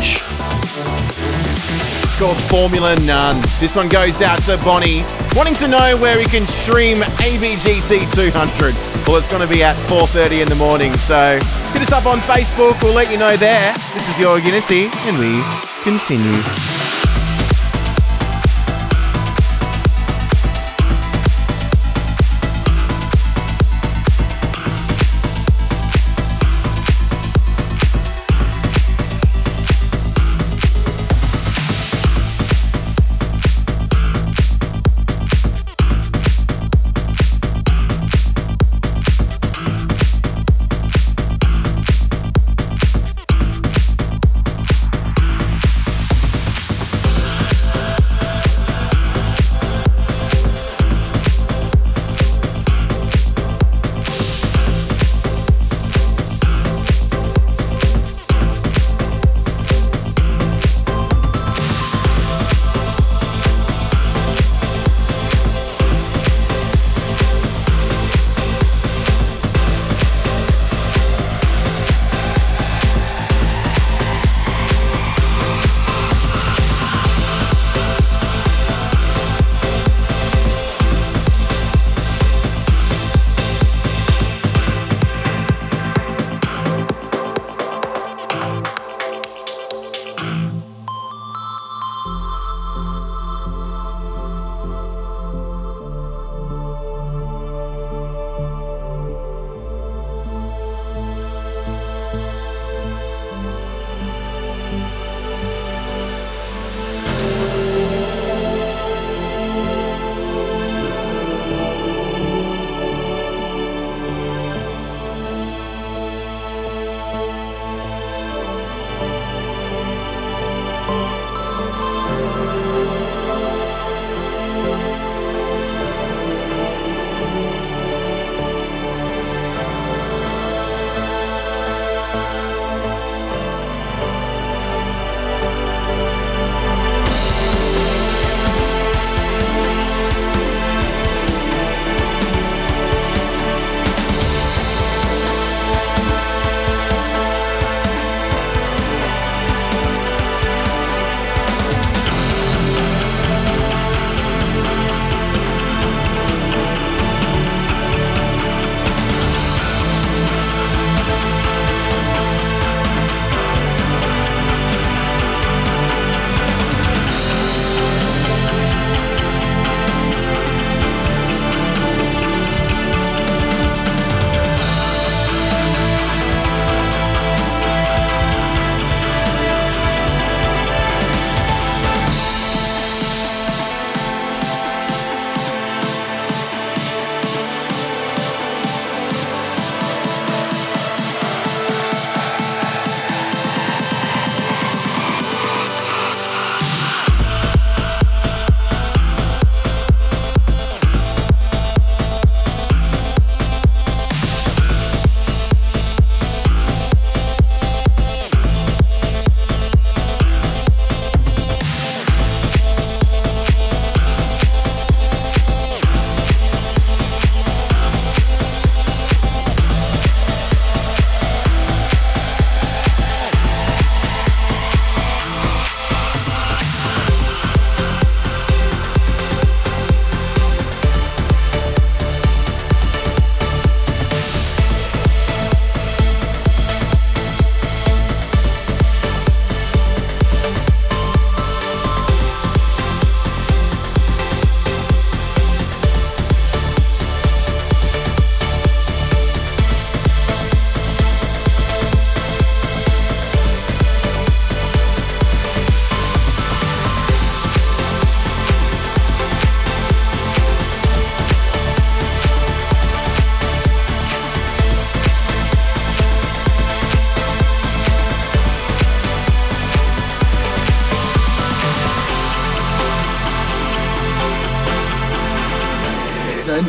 It's 2.03 2.18
called 2.18 2.36
Formula 2.51 2.96
None. 3.07 3.40
This 3.62 3.76
one 3.76 3.88
goes 3.88 4.20
out 4.20 4.42
to 4.51 4.59
Bonnie, 4.64 5.07
wanting 5.38 5.55
to 5.62 5.68
know 5.68 5.96
where 6.03 6.18
he 6.18 6.26
can 6.26 6.44
stream 6.44 6.99
ABGT 7.22 8.03
200. 8.18 8.74
Well, 9.07 9.16
it's 9.16 9.30
going 9.30 9.46
to 9.46 9.49
be 9.49 9.62
at 9.62 9.76
4.30 9.86 10.42
in 10.42 10.49
the 10.49 10.59
morning, 10.59 10.92
so 10.99 11.38
hit 11.79 11.93
us 11.93 11.93
up 11.93 12.07
on 12.07 12.18
Facebook, 12.20 12.81
we'll 12.83 12.95
let 12.95 13.11
you 13.11 13.18
know 13.18 13.37
there. 13.37 13.72
This 13.95 14.09
is 14.09 14.18
your 14.18 14.39
Unity, 14.39 14.89
and 15.07 15.18
we 15.18 15.43
continue. 15.85 16.78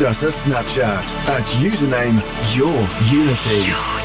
Us 0.10 0.24
a 0.24 0.28
Snapchat 0.28 1.06
at 1.30 1.46
username 1.62 2.20
Your 2.58 3.99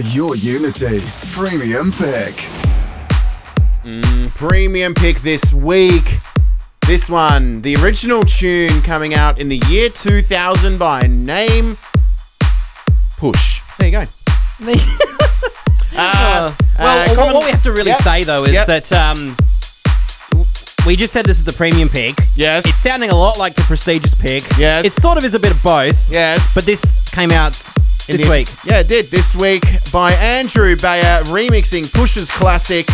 for 0.00 0.06
your 0.08 0.34
Unity 0.36 1.00
Premium 1.32 1.92
Pick. 1.92 2.48
Premium 4.34 4.94
pick 4.94 5.20
this 5.20 5.52
week. 5.52 6.18
This 6.86 7.08
one, 7.08 7.60
the 7.62 7.76
original 7.76 8.22
tune 8.22 8.80
coming 8.82 9.14
out 9.14 9.38
in 9.40 9.48
the 9.48 9.58
year 9.68 9.88
2000 9.90 10.78
by 10.78 11.02
name 11.02 11.76
Push. 13.18 13.60
There 13.78 13.88
you 13.88 13.92
go. 13.92 14.06
Uh, 15.92 16.54
well, 16.78 16.98
uh, 17.02 17.06
what- 17.08 17.16
common- 17.16 17.34
what 17.34 17.44
we 17.44 17.50
have 17.50 17.62
to 17.64 17.72
really 17.72 17.90
Yep. 17.90 18.02
say 18.02 18.22
though 18.22 18.44
is 18.44 18.54
Yep. 18.54 18.66
that 18.68 18.92
um, 18.92 19.36
we 20.86 20.94
just 20.96 21.12
said 21.12 21.26
this 21.26 21.38
is 21.38 21.44
the 21.44 21.52
premium 21.52 21.88
pick. 21.88 22.16
Yes. 22.36 22.64
It's 22.64 22.78
sounding 22.78 23.10
a 23.10 23.16
lot 23.16 23.38
like 23.38 23.54
the 23.56 23.62
prestigious 23.62 24.14
pick. 24.14 24.44
Yes. 24.56 24.86
It 24.86 24.92
sort 24.92 25.18
of 25.18 25.24
is 25.24 25.34
a 25.34 25.38
bit 25.40 25.50
of 25.50 25.60
both. 25.64 26.10
Yes. 26.10 26.54
But 26.54 26.64
this 26.64 26.80
came 27.10 27.32
out 27.32 27.54
This 28.12 28.22
the- 28.22 28.30
week. 28.30 28.48
Yeah, 28.64 28.80
it 28.80 28.88
did. 28.88 29.10
This 29.10 29.34
week 29.34 29.64
by 29.92 30.12
Andrew 30.12 30.76
Bayer 30.76 31.22
remixing 31.24 31.92
Push's 31.92 32.30
classic. 32.30 32.86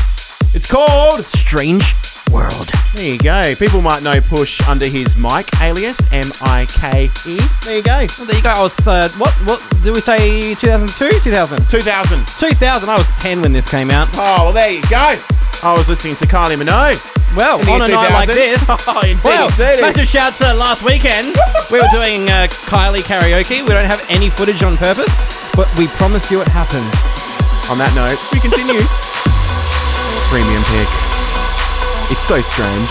It's 0.55 0.67
called 0.71 1.25
Strange 1.25 1.85
World. 2.33 2.71
There 2.95 3.05
you 3.05 3.19
go. 3.19 3.55
People 3.57 3.83
might 3.83 4.03
know 4.03 4.21
Push 4.21 4.67
under 4.67 4.87
his 4.87 5.17
Mike 5.17 5.49
alias, 5.61 6.01
M 6.13 6.25
I 6.41 6.67
K 6.67 7.11
E. 7.27 7.39
There 7.65 7.77
you 7.77 7.83
go. 7.83 8.07
Well, 8.19 8.27
there 8.27 8.37
you 8.37 8.43
go. 8.43 8.51
I 8.51 8.63
was 8.63 8.87
uh, 8.87 9.09
what? 9.19 9.33
What 9.45 9.61
did 9.83 9.95
we 9.95 10.01
say? 10.01 10.55
2002, 10.55 11.21
2000, 11.21 11.59
2000. 11.69 12.27
2000. 12.39 12.89
I 12.89 12.97
was 12.97 13.07
10 13.23 13.43
when 13.43 13.53
this 13.53 13.69
came 13.71 13.91
out. 13.91 14.09
Oh, 14.15 14.45
well, 14.45 14.53
there 14.53 14.71
you 14.71 14.83
go. 14.89 15.15
I 15.63 15.75
was 15.77 15.89
listening 15.89 16.17
to 16.17 16.27
Kylie 16.27 16.57
Minogue. 16.57 17.01
Well, 17.37 17.59
on 17.71 17.83
a 17.83 17.89
night 17.89 18.13
like 18.13 18.29
this. 18.29 18.63
Oh, 18.89 19.01
indeed, 19.03 19.19
Well, 19.25 19.49
indeed. 19.49 19.81
massive 19.81 20.07
shout 20.09 20.37
to 20.37 20.55
last 20.55 20.83
weekend. 20.85 21.37
we 21.71 21.81
were 21.81 21.89
doing 21.91 22.29
uh, 22.31 22.47
Kylie 22.71 23.01
karaoke. 23.03 23.63
We 23.63 23.69
don't 23.69 23.85
have 23.89 24.05
any 24.09 24.31
footage 24.31 24.63
on 24.63 24.77
purpose, 24.77 25.11
but 25.55 25.67
we 25.79 25.87
promise 25.99 26.31
you 26.31 26.41
it 26.41 26.49
happened. 26.49 26.87
On 27.71 27.79
that 27.79 27.93
note, 27.99 28.17
we 28.33 28.39
continue. 28.41 28.79
Premium 30.31 30.63
pick. 30.71 30.89
It's 32.15 32.23
so 32.29 32.41
strange. 32.41 32.91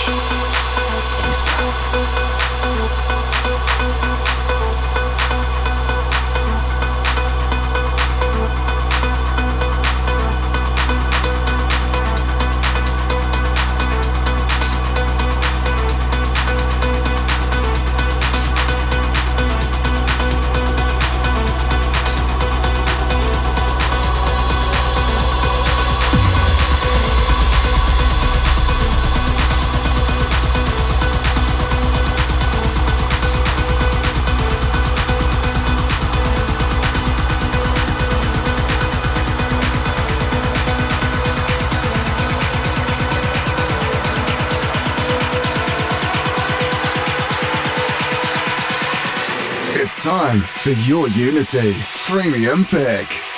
For 50.65 50.71
your 50.89 51.07
Unity 51.09 51.73
Premium 52.07 52.65
Pick. 52.65 53.34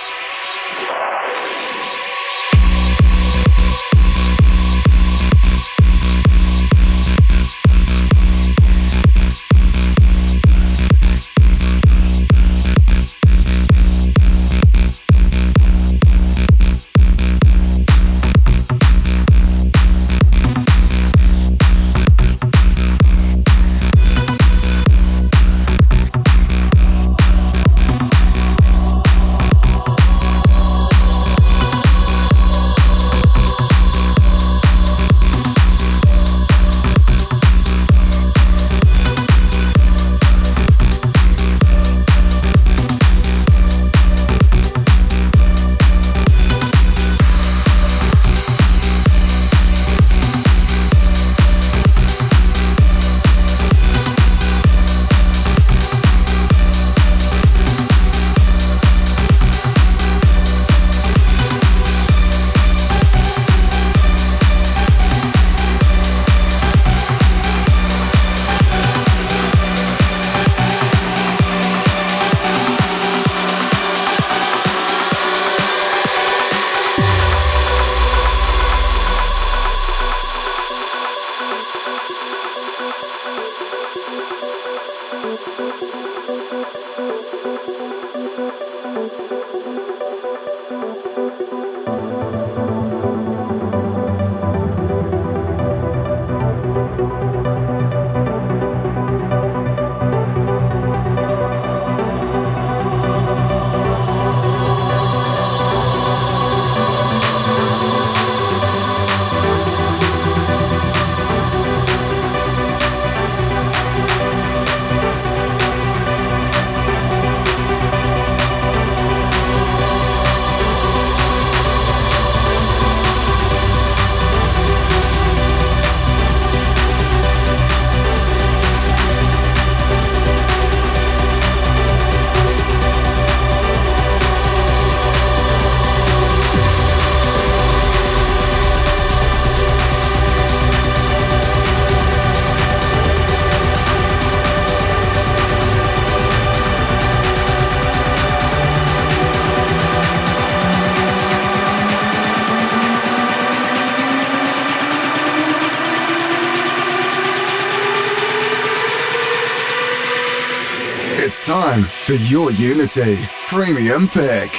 for 162.07 162.13
your 162.13 162.51
Unity 162.51 163.17
Premium 163.49 164.07
Pick. 164.07 164.49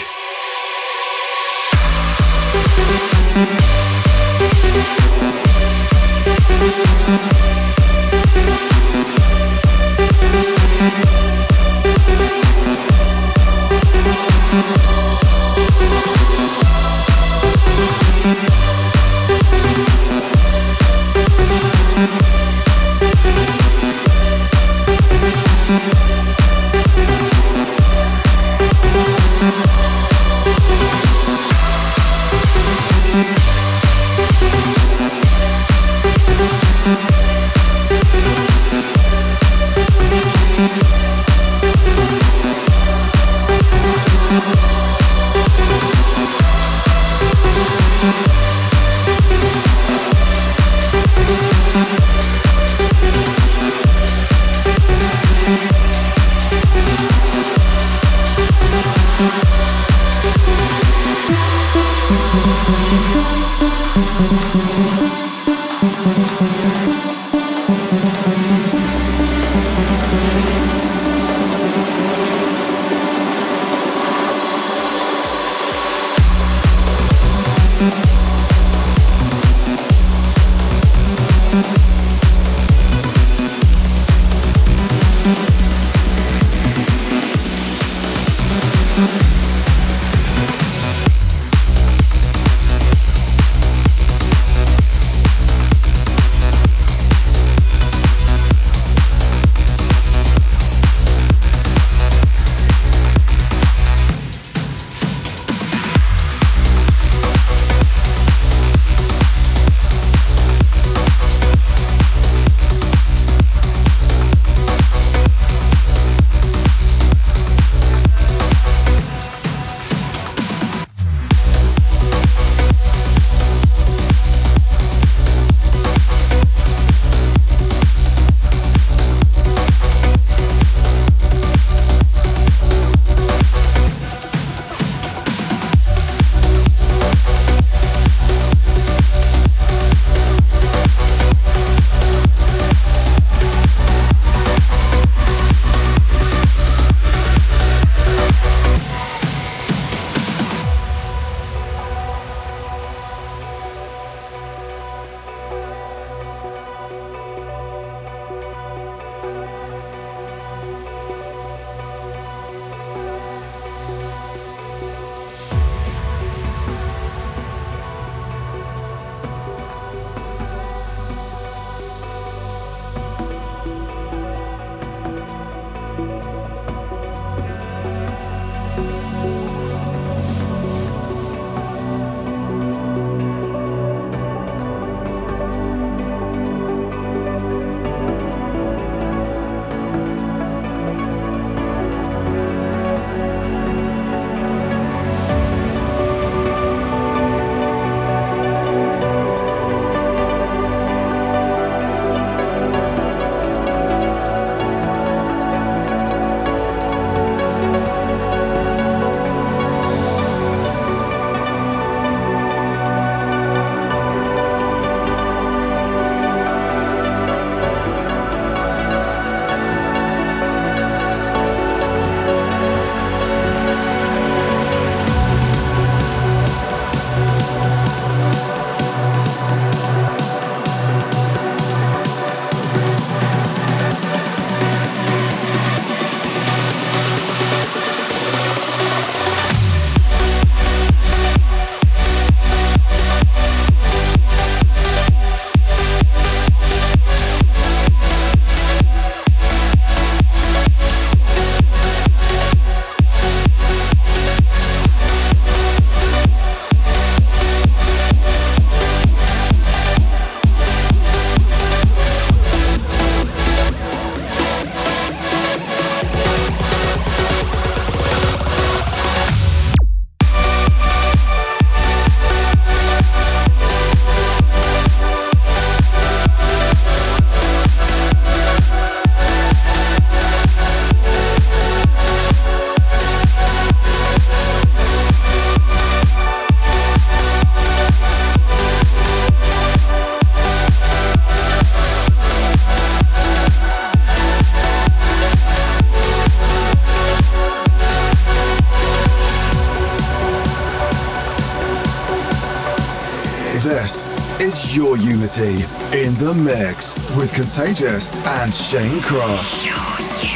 In 305.41 306.15
the 306.17 306.35
mix 306.35 306.97
with 307.17 307.33
Contagious 307.33 308.13
and 308.27 308.53
Shane 308.53 309.01
Cross. 309.01 310.28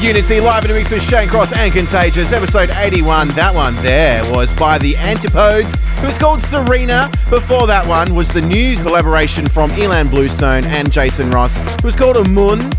Unity. 0.00 0.40
Live 0.40 0.64
in 0.64 0.70
a 0.70 0.74
mix 0.74 0.90
with 0.90 1.02
Shane 1.02 1.28
Cross 1.28 1.52
and 1.52 1.70
Contagious, 1.72 2.32
episode 2.32 2.70
81. 2.70 3.28
That 3.28 3.54
one 3.54 3.74
there 3.82 4.22
was 4.32 4.50
by 4.54 4.78
the 4.78 4.96
Antipodes, 4.96 5.74
who's 6.00 6.16
called 6.16 6.40
Sarina. 6.40 7.10
Before 7.28 7.66
that 7.66 7.86
one 7.86 8.14
was 8.14 8.28
the 8.28 8.40
new 8.40 8.76
collaboration 8.76 9.46
from 9.46 9.70
Ilan 9.72 10.08
Bluestone 10.08 10.64
and 10.64 10.90
Jason 10.90 11.30
Ross, 11.30 11.54
who's 11.82 11.94
called 11.94 12.16
Amun. 12.16 12.70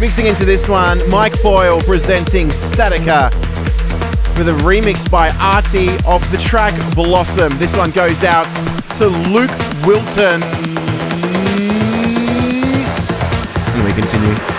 Mixing 0.00 0.26
into 0.26 0.44
this 0.44 0.68
one, 0.68 1.08
Mike 1.08 1.34
Foyle 1.36 1.80
presenting 1.80 2.48
Statica 2.48 3.30
with 4.36 4.50
a 4.50 4.56
remix 4.62 5.10
by 5.10 5.30
Arty 5.36 5.88
of 6.04 6.30
the 6.30 6.36
track 6.38 6.74
Blossom. 6.94 7.56
This 7.58 7.74
one 7.74 7.90
goes 7.90 8.22
out 8.22 8.50
to 8.98 9.06
Luke 9.08 9.50
Wilton. 9.86 10.42
And 13.72 13.84
we 13.84 13.92
continue. 13.94 14.55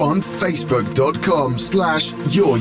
On 0.00 0.20
facebook.com 0.20 1.58
slash 1.58 2.12
your 2.34 2.56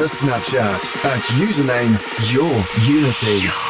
us 0.00 0.20
a 0.20 0.24
Snapchat 0.24 1.04
at 1.04 1.22
username 1.38 1.94
Your 2.32 3.63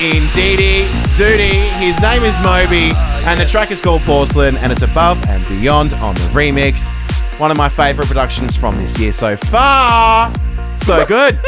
yes, 0.00 0.14
indeedy. 0.14 0.88
Zooty. 1.08 1.70
His 1.78 2.00
name 2.00 2.22
is 2.22 2.38
Moby, 2.40 2.94
and 2.94 3.38
the 3.40 3.44
track 3.44 3.70
is 3.70 3.80
called 3.80 4.02
Porcelain, 4.02 4.56
and 4.56 4.72
it's 4.72 4.82
above 4.82 5.22
and 5.28 5.46
beyond 5.46 5.94
on 5.94 6.14
the 6.14 6.20
remix. 6.32 6.92
One 7.38 7.50
of 7.50 7.56
my 7.56 7.68
favorite 7.68 8.06
productions 8.08 8.56
from 8.56 8.78
this 8.78 8.98
year 8.98 9.12
so 9.12 9.36
far. 9.36 10.32
So 10.78 11.04
good. 11.06 11.38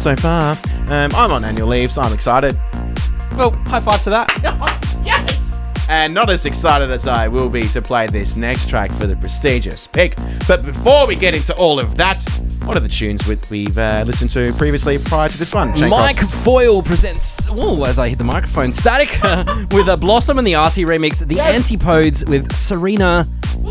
So 0.00 0.16
far. 0.16 0.56
Um, 0.88 1.12
I'm 1.14 1.32
on 1.32 1.44
annual 1.44 1.68
leave, 1.68 1.92
so 1.92 2.02
I'm 2.02 2.12
excited. 2.12 2.56
Well, 3.36 3.50
high 3.66 3.80
five 3.80 4.02
to 4.04 4.10
that. 4.10 4.28
yes! 5.04 5.86
And 5.88 6.14
not 6.14 6.30
as 6.30 6.46
excited 6.46 6.90
as 6.90 7.06
I 7.06 7.26
will 7.28 7.50
be 7.50 7.68
to 7.68 7.82
play 7.82 8.06
this 8.06 8.36
next 8.36 8.68
track 8.68 8.92
for 8.92 9.06
the 9.06 9.16
prestigious 9.16 9.86
pick. 9.86 10.16
But 10.46 10.64
before 10.64 11.06
we 11.06 11.16
get 11.16 11.34
into 11.34 11.54
all 11.56 11.80
of 11.80 11.96
that, 11.96 12.22
what 12.64 12.76
are 12.76 12.80
the 12.80 12.88
tunes 12.88 13.26
we've 13.26 13.76
uh, 13.78 14.04
listened 14.06 14.30
to 14.30 14.52
previously 14.52 14.98
prior 14.98 15.28
to 15.28 15.38
this 15.38 15.52
one? 15.54 15.74
Shane 15.74 15.90
Mike 15.90 16.18
Cross? 16.18 16.44
Foyle 16.44 16.82
presents, 16.82 17.39
oh, 17.50 17.84
as 17.84 17.98
I 17.98 18.08
hit 18.08 18.18
the 18.18 18.24
microphone, 18.24 18.72
Static 18.72 19.10
with 19.72 19.88
a 19.88 19.96
Blossom 20.00 20.38
and 20.38 20.46
the 20.46 20.54
Arty 20.54 20.84
remix, 20.84 21.26
The 21.26 21.40
Antipodes 21.40 22.24
with 22.26 22.48
Sarina, 22.48 23.24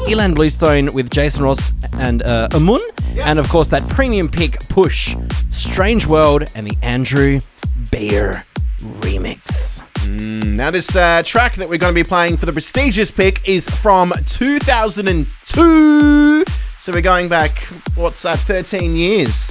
Ilan 0.08 0.36
Bluestone 0.36 0.94
with 0.94 1.10
Jason 1.10 1.44
Ross 1.44 1.72
and 1.94 2.22
uh, 2.24 2.50
Amun, 2.54 2.82
and 3.24 3.40
of 3.40 3.48
course 3.50 3.70
that 3.70 3.88
premium 3.90 4.30
pick, 4.30 4.60
Push, 4.70 5.16
Strange 5.50 6.06
World, 6.06 6.44
and 6.56 6.68
the 6.68 6.78
Andrew 6.82 7.40
Bayer 7.92 8.44
remix. 9.00 9.86
Now, 10.08 10.72
this 10.72 10.96
uh, 10.96 11.22
track 11.24 11.56
that 11.56 11.70
we're 11.70 11.78
going 11.78 11.94
to 11.94 12.04
be 12.04 12.08
playing 12.08 12.38
for 12.38 12.46
the 12.46 12.54
prestigious 12.54 13.12
pick 13.12 13.48
is 13.48 13.70
from 13.70 14.14
2002. 14.26 16.44
So 16.70 16.94
we're 16.94 17.02
going 17.02 17.30
back, 17.30 17.66
what's 17.96 18.22
that, 18.24 18.40
13 18.40 18.96
years? 18.96 19.50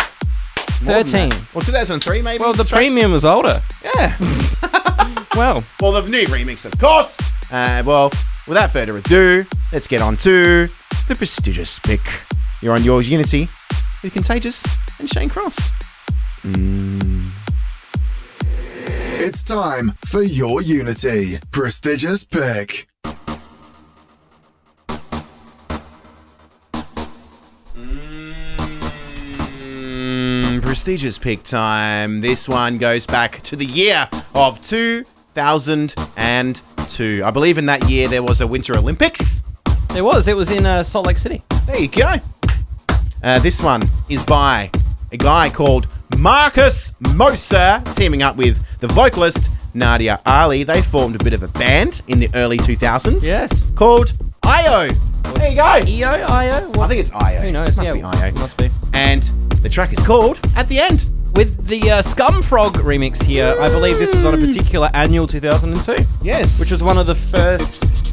More 0.82 0.94
than 1.04 1.04
13. 1.04 1.28
that. 1.30 1.48
Or 1.54 1.62
2003, 1.62 2.22
maybe? 2.22 2.38
Well, 2.42 2.52
the 2.52 2.64
Track- 2.64 2.78
premium 2.78 3.12
was 3.12 3.24
older. 3.24 3.60
Yeah. 3.84 4.16
Well, 5.36 5.62
well, 5.80 5.92
the 5.92 6.08
new 6.10 6.24
remix, 6.26 6.64
of 6.64 6.76
course. 6.80 7.16
Uh, 7.52 7.82
well, 7.86 8.10
without 8.48 8.72
further 8.72 8.96
ado, 8.96 9.44
let's 9.72 9.86
get 9.86 10.00
on 10.02 10.16
to 10.18 10.66
the 11.06 11.14
prestigious 11.14 11.78
pick. 11.78 12.00
You're 12.60 12.74
on 12.74 12.82
yours, 12.82 13.08
Unity, 13.08 13.42
with 14.02 14.12
Contagious 14.12 14.64
and 14.98 15.08
Shane 15.08 15.28
Cross. 15.28 15.70
It's 19.20 19.44
time 19.44 19.92
for 20.04 20.22
Your 20.22 20.60
Unity. 20.60 21.38
Prestigious 21.52 22.24
pick. 22.24 22.88
Prestigious 30.68 31.16
pick 31.16 31.44
time. 31.44 32.20
This 32.20 32.46
one 32.46 32.76
goes 32.76 33.06
back 33.06 33.42
to 33.44 33.56
the 33.56 33.64
year 33.64 34.06
of 34.34 34.60
2002. 34.60 37.24
I 37.24 37.30
believe 37.30 37.56
in 37.56 37.64
that 37.64 37.88
year 37.88 38.06
there 38.06 38.22
was 38.22 38.42
a 38.42 38.46
Winter 38.46 38.76
Olympics. 38.76 39.42
there 39.94 40.04
was. 40.04 40.28
It 40.28 40.36
was 40.36 40.50
in 40.50 40.66
uh, 40.66 40.84
Salt 40.84 41.06
Lake 41.06 41.16
City. 41.16 41.42
There 41.64 41.78
you 41.78 41.88
go. 41.88 42.16
Uh, 43.22 43.38
this 43.38 43.62
one 43.62 43.82
is 44.10 44.22
by 44.22 44.70
a 45.10 45.16
guy 45.16 45.48
called 45.48 45.88
Markus 46.18 46.92
Moser, 47.14 47.82
teaming 47.94 48.22
up 48.22 48.36
with 48.36 48.62
the 48.80 48.88
vocalist 48.88 49.48
Nadia 49.72 50.20
Ali. 50.26 50.64
They 50.64 50.82
formed 50.82 51.18
a 51.18 51.24
bit 51.24 51.32
of 51.32 51.42
a 51.42 51.48
band 51.48 52.02
in 52.08 52.20
the 52.20 52.28
early 52.34 52.58
2000s. 52.58 53.22
Yes. 53.22 53.64
Called 53.74 54.12
IO. 54.48 54.88
There 55.34 55.50
you 55.50 55.56
go. 55.56 55.76
EO, 55.86 56.24
IO? 56.26 56.68
What? 56.68 56.78
I 56.78 56.88
think 56.88 57.00
it's 57.00 57.12
IO. 57.12 57.42
Who 57.42 57.52
knows? 57.52 57.68
It 57.68 57.76
must 57.76 57.88
yeah, 57.88 57.92
be 57.92 58.02
IO. 58.02 58.32
Must 58.32 58.56
be. 58.56 58.70
And 58.94 59.22
the 59.62 59.68
track 59.68 59.92
is 59.92 59.98
called 59.98 60.40
At 60.56 60.68
the 60.68 60.80
End. 60.80 61.04
With 61.34 61.66
the 61.66 61.90
uh, 61.90 62.02
Scumfrog 62.02 62.72
remix 62.76 63.22
here, 63.22 63.54
I 63.60 63.68
believe 63.68 63.98
this 63.98 64.14
was 64.14 64.24
on 64.24 64.34
a 64.34 64.38
particular 64.38 64.90
annual 64.94 65.26
2002, 65.26 66.02
Yes. 66.22 66.58
which 66.58 66.70
was 66.70 66.82
one 66.82 66.96
of 66.96 67.06
the 67.06 67.14
first 67.14 68.07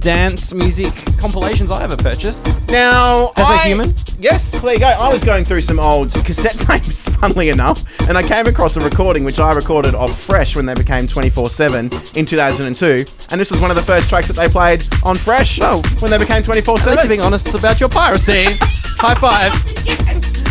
dance 0.00 0.52
music 0.52 0.92
compilations 1.18 1.70
I 1.70 1.82
ever 1.82 1.96
purchased. 1.96 2.46
Now, 2.68 3.32
As 3.36 3.44
a 3.48 3.52
I- 3.52 3.58
human? 3.68 3.94
Yes, 4.20 4.50
there 4.50 4.72
you 4.74 4.80
go. 4.80 4.86
I 4.86 5.12
was 5.12 5.22
going 5.22 5.44
through 5.44 5.60
some 5.60 5.78
old 5.78 6.12
cassette 6.24 6.56
tapes, 6.58 7.02
funnily 7.16 7.50
enough, 7.50 7.84
and 8.08 8.18
I 8.18 8.22
came 8.22 8.46
across 8.46 8.76
a 8.76 8.80
recording 8.80 9.22
which 9.24 9.38
I 9.38 9.52
recorded 9.52 9.94
of 9.94 10.16
Fresh 10.18 10.56
when 10.56 10.66
they 10.66 10.74
became 10.74 11.06
24 11.06 11.50
7 11.50 11.90
in 12.16 12.26
2002. 12.26 13.04
And 13.30 13.40
this 13.40 13.50
was 13.50 13.60
one 13.60 13.70
of 13.70 13.76
the 13.76 13.82
first 13.82 14.08
tracks 14.08 14.26
that 14.28 14.34
they 14.34 14.48
played 14.48 14.82
on 15.04 15.16
Fresh 15.16 15.60
Oh. 15.62 15.82
when 16.00 16.10
they 16.10 16.18
became 16.18 16.42
24 16.42 16.74
Let's 16.74 16.84
be 16.86 16.90
7. 16.96 17.08
being 17.08 17.20
honest 17.20 17.54
about 17.54 17.78
your 17.80 17.88
piracy. 17.88 18.56
High 18.98 19.14
five. 19.14 19.52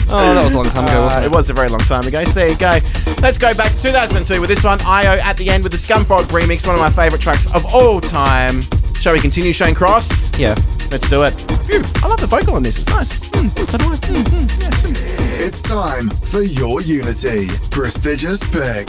Oh, 0.10 0.34
that 0.34 0.44
was 0.46 0.54
a 0.54 0.58
long 0.58 0.70
time 0.70 0.86
ago, 0.86 1.02
Uh, 1.02 1.04
wasn't 1.04 1.24
it 1.24 1.26
it? 1.28 1.32
was 1.32 1.50
a 1.50 1.54
very 1.54 1.68
long 1.68 1.80
time 1.82 2.08
ago, 2.08 2.24
so 2.24 2.32
there 2.32 2.48
you 2.50 2.56
go. 2.56 2.80
Let's 3.22 3.38
go 3.38 3.54
back 3.54 3.74
to 3.74 3.82
2002 3.82 4.40
with 4.40 4.50
this 4.50 4.64
one, 4.64 4.80
IO 4.82 5.20
at 5.20 5.36
the 5.36 5.50
end 5.50 5.64
with 5.64 5.74
the 5.74 5.78
Scumfrog 5.78 6.24
remix, 6.28 6.66
one 6.66 6.76
of 6.76 6.82
my 6.82 6.90
favourite 6.90 7.22
tracks 7.22 7.46
of 7.54 7.66
all 7.66 8.00
time. 8.00 8.64
Shall 9.00 9.14
we 9.14 9.20
continue, 9.20 9.54
Shane 9.54 9.76
Cross? 9.76 10.38
Yeah. 10.38 10.56
Let's 10.92 11.10
do 11.10 11.24
it. 11.24 11.32
Phew, 11.68 11.84
I 12.04 12.08
love 12.08 12.20
the 12.20 12.28
vocal 12.28 12.56
on 12.56 12.64
this, 12.64 12.78
it's 12.78 12.88
nice. 12.90 13.20
Mm, 13.30 13.70
so 13.70 13.78
do 13.78 13.86
I. 13.86 13.96
Mm, 13.96 14.24
mm, 14.24 15.20
yeah. 15.20 15.46
It's 15.46 15.62
time 15.62 16.10
for 16.10 16.42
Your 16.42 16.82
Unity. 16.82 17.48
Prestigious 17.70 18.42
pick. 18.52 18.88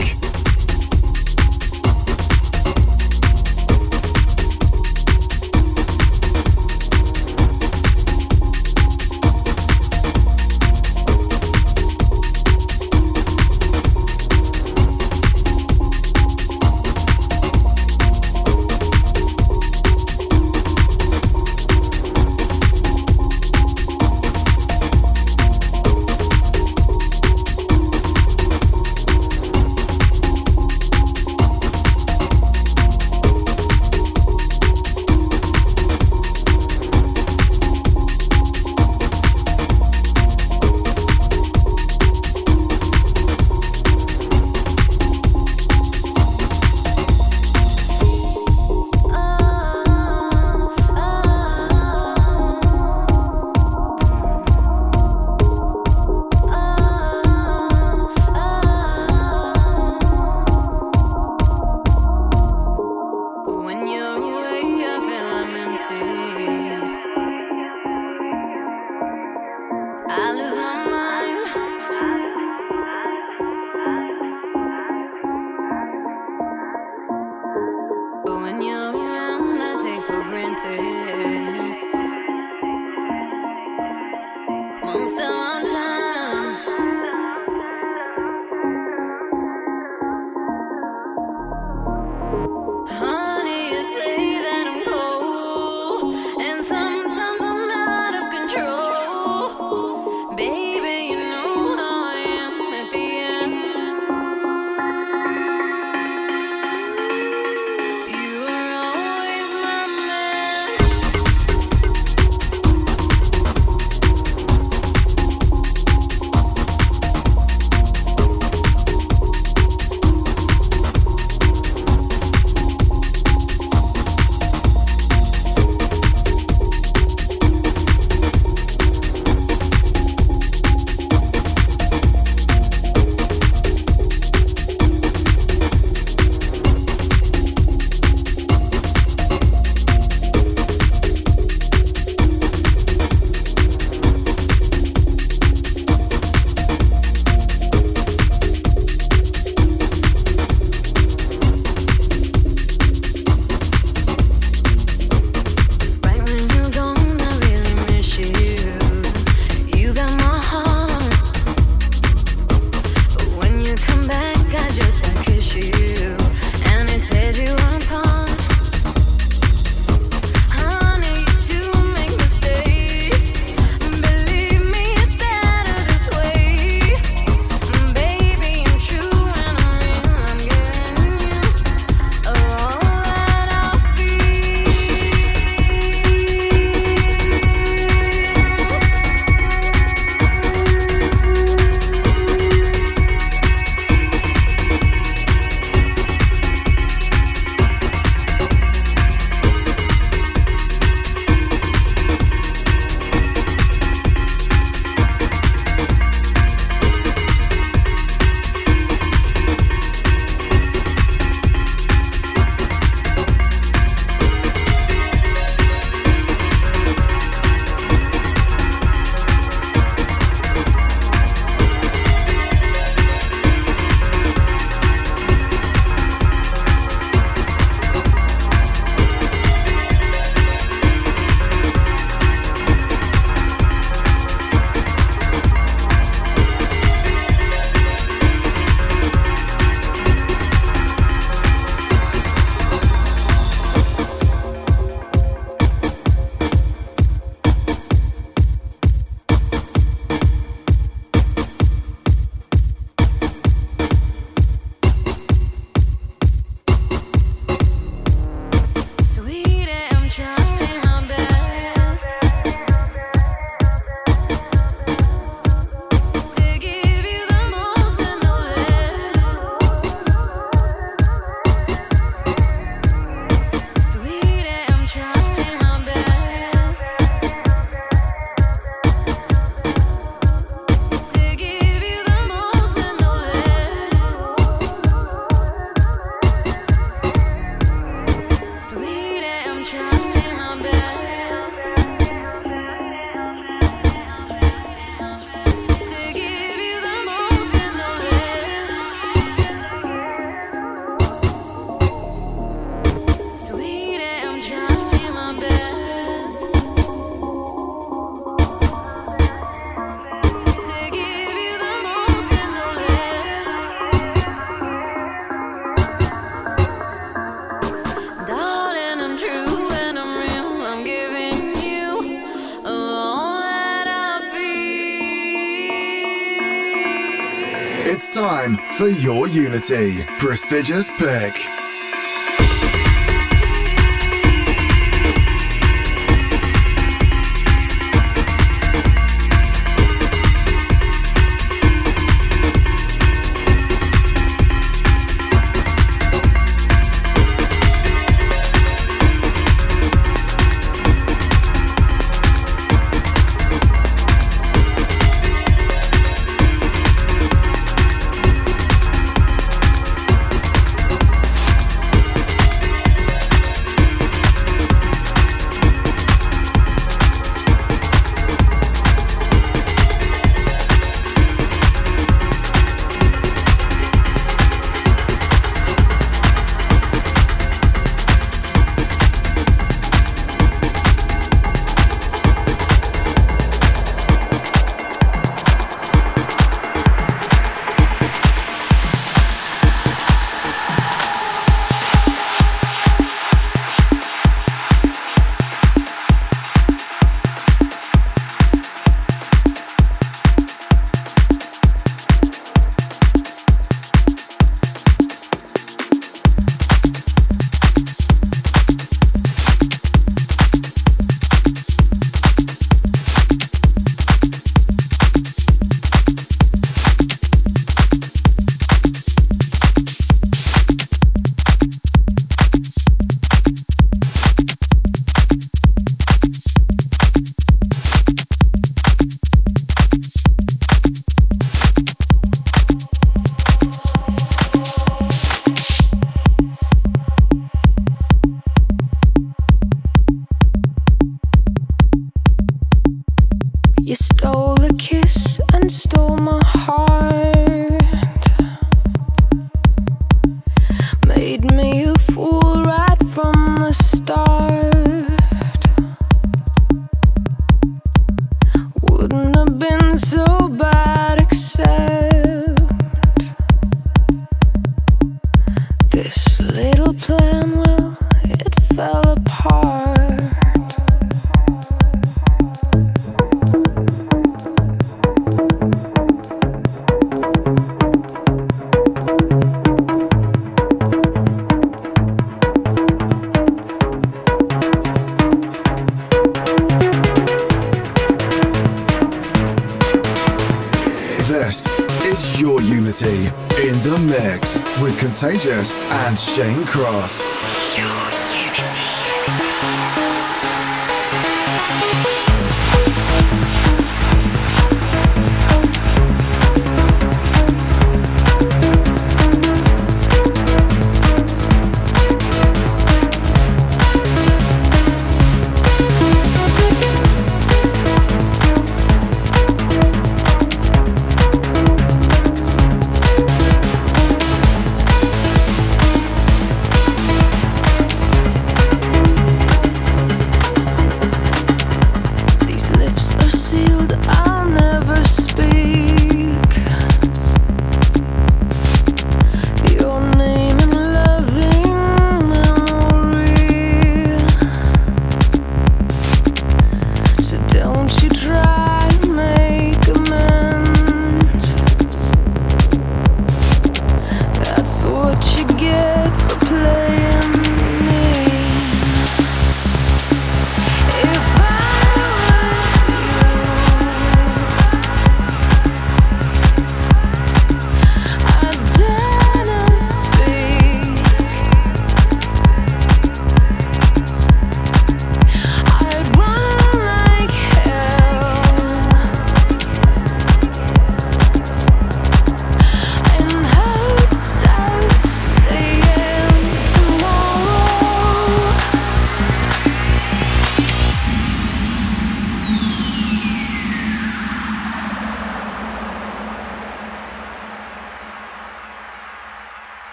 Unity 329.59 330.05
prestigious 330.17 330.89
pick. 330.91 331.58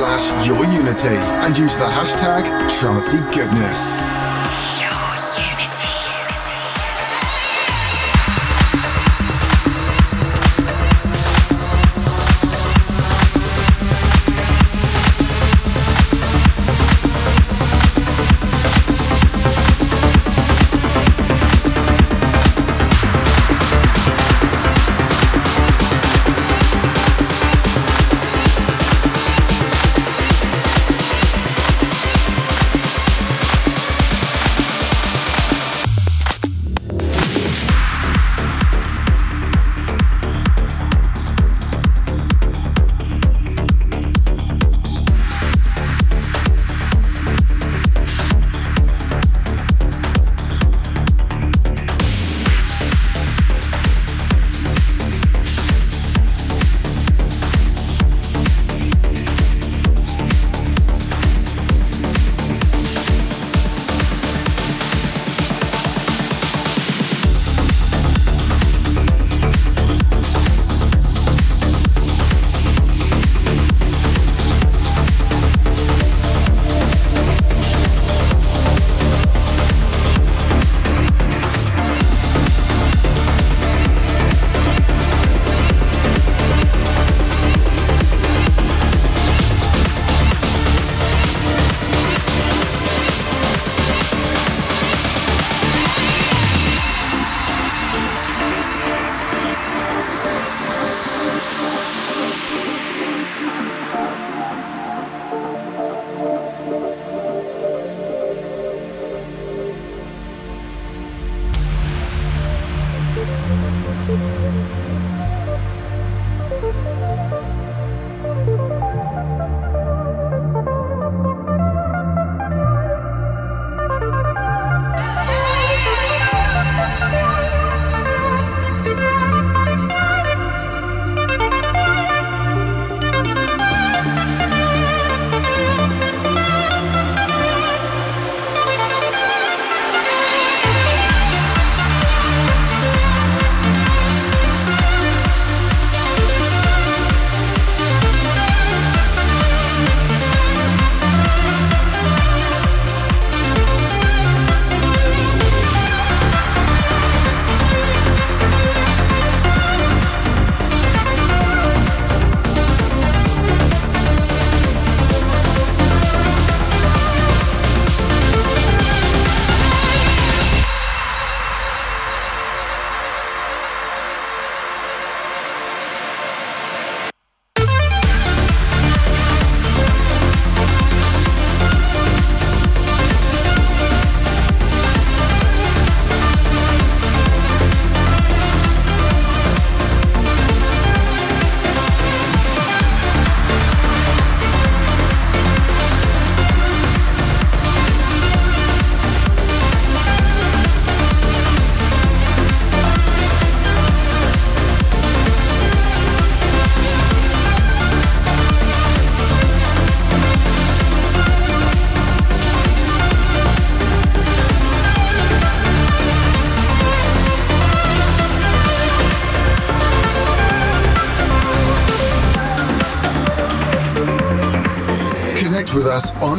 Slash 0.00 0.46
your 0.46 0.64
unity 0.64 1.08
and 1.44 1.58
use 1.58 1.76
the 1.76 1.84
hashtag 1.84 2.44
Trancey 2.70 3.20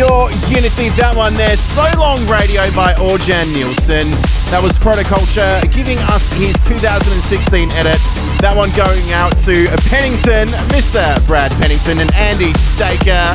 Your 0.00 0.32
Unity, 0.48 0.88
that 0.96 1.12
one 1.12 1.36
there. 1.36 1.52
So 1.76 1.84
Long 2.00 2.16
Radio 2.24 2.64
by 2.72 2.96
Orjan 2.96 3.52
Nilsen. 3.52 4.08
That 4.48 4.64
was 4.64 4.72
Protoculture 4.80 5.60
giving 5.68 6.00
us 6.08 6.24
his 6.40 6.56
2016 6.64 7.68
edit. 7.76 8.00
That 8.40 8.56
one 8.56 8.72
going 8.72 9.04
out 9.12 9.36
to 9.44 9.68
Pennington, 9.92 10.48
Mr. 10.72 11.04
Brad 11.28 11.52
Pennington 11.60 12.00
and 12.00 12.08
Andy 12.16 12.56
Staker. 12.56 13.28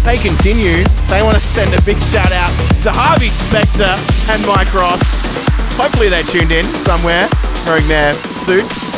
They 0.00 0.16
continue. 0.16 0.88
They 1.12 1.20
want 1.20 1.36
to 1.36 1.44
send 1.44 1.76
a 1.76 1.80
big 1.84 2.00
shout 2.08 2.32
out 2.32 2.48
to 2.80 2.88
Harvey 2.96 3.28
Specter 3.28 3.92
and 4.32 4.40
Mike 4.48 4.72
Ross. 4.72 5.04
Hopefully 5.76 6.08
they're 6.08 6.24
tuned 6.24 6.48
in 6.48 6.64
somewhere 6.80 7.28
wearing 7.68 7.84
their 7.92 8.16
suits. 8.48 8.88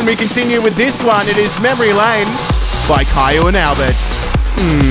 And 0.00 0.08
we 0.08 0.16
continue 0.16 0.64
with 0.64 0.72
this 0.72 0.96
one. 1.04 1.28
It 1.28 1.36
is 1.36 1.52
Memory 1.60 1.92
Lane 1.92 2.32
by 2.88 3.04
Kyau 3.12 3.44
and 3.44 3.60
Albert. 3.60 3.92
If 4.56 4.85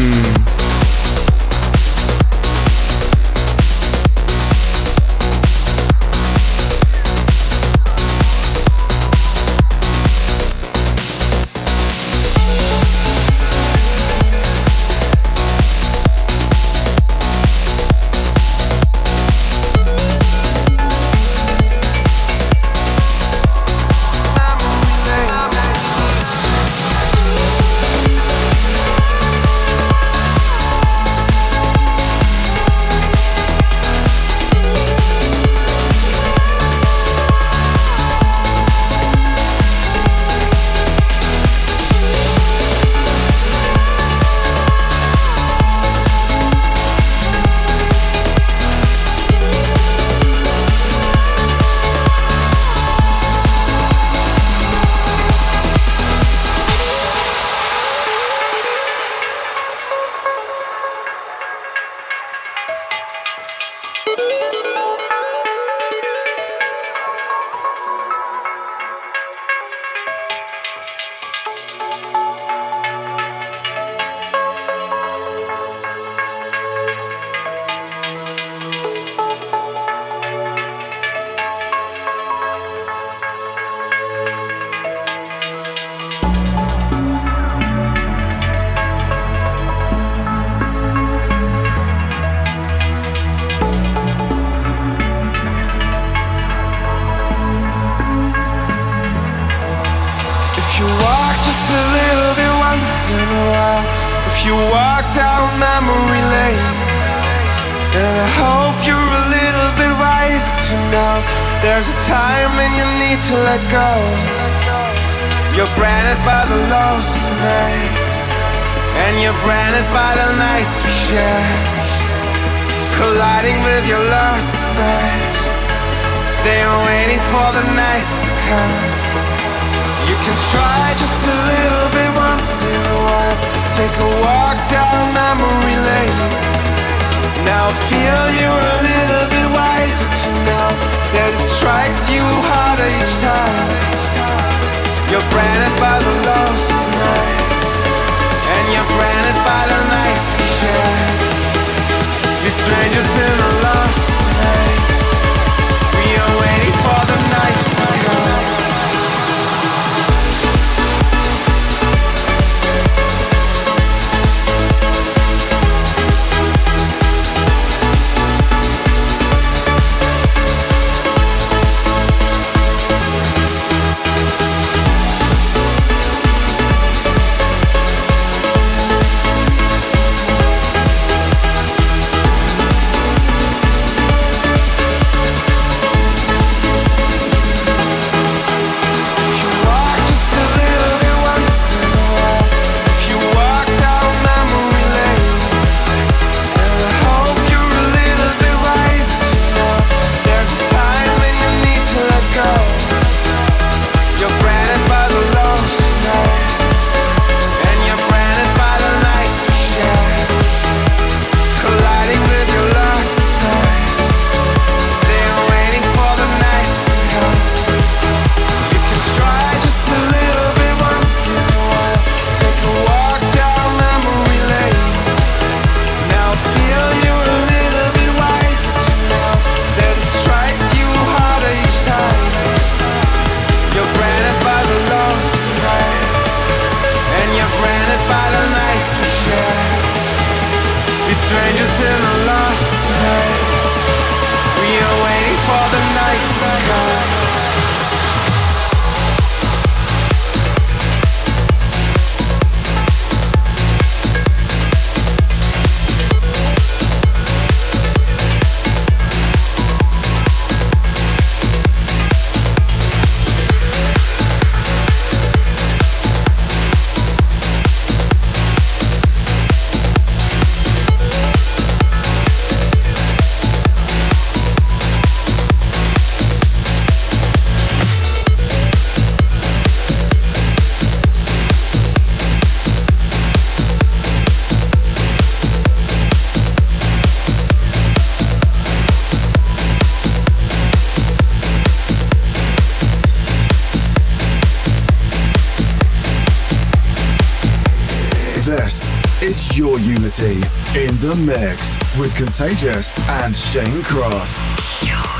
in 300.20 300.96
the 301.02 301.14
mix 301.16 301.78
with 301.98 302.16
Contagious 302.16 302.98
and 303.10 303.36
Shane 303.36 303.84
Cross. 303.84 305.15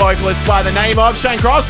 Vocalist 0.00 0.46
by 0.48 0.62
the 0.62 0.72
name 0.72 0.98
of 0.98 1.14
Shane 1.14 1.38
Cross. 1.38 1.68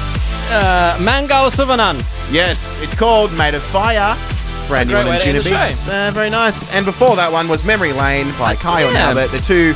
Uh, 0.52 0.96
Mangal 1.02 1.50
Suvarnan. 1.50 1.96
Yes, 2.30 2.80
it's 2.80 2.94
called 2.94 3.32
Made 3.36 3.54
of 3.54 3.62
Fire. 3.62 4.16
Brand 4.68 4.88
new 4.88 4.96
in 4.98 5.06
Anjunabeats. 5.08 5.88
Uh, 5.88 6.12
very 6.12 6.30
nice. 6.30 6.70
And 6.72 6.84
before 6.86 7.16
that 7.16 7.32
one 7.32 7.48
was 7.48 7.64
Memory 7.64 7.92
Lane 7.92 8.28
by 8.38 8.54
Kyau 8.54 8.86
and 8.86 8.94
yeah. 8.94 9.08
Albert, 9.08 9.28
the 9.32 9.40
two 9.40 9.74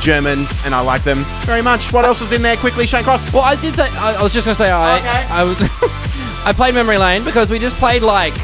Germans, 0.00 0.50
and 0.66 0.74
I 0.74 0.80
like 0.80 1.02
them 1.02 1.20
very 1.46 1.62
much. 1.62 1.94
What 1.94 2.04
else 2.04 2.20
was 2.20 2.32
in 2.32 2.42
there 2.42 2.56
quickly, 2.58 2.84
Shane 2.84 3.04
Cross? 3.04 3.32
Well, 3.32 3.42
I 3.42 3.56
did 3.56 3.72
that. 3.74 3.90
I, 3.94 4.16
I 4.20 4.22
was 4.22 4.34
just 4.34 4.44
gonna 4.44 4.54
say 4.54 4.70
I. 4.70 4.98
Okay. 4.98 5.26
I 5.32 5.42
was. 5.42 5.56
I 6.46 6.52
played 6.54 6.74
Memory 6.74 6.98
Lane 6.98 7.24
because 7.24 7.48
we 7.48 7.58
just 7.58 7.76
played 7.76 8.02
like 8.02 8.34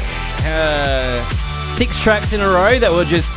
uh, 0.43 1.23
six 1.77 1.99
tracks 1.99 2.33
in 2.33 2.41
a 2.41 2.47
row 2.47 2.79
that 2.79 2.91
were 2.91 3.05
just 3.05 3.29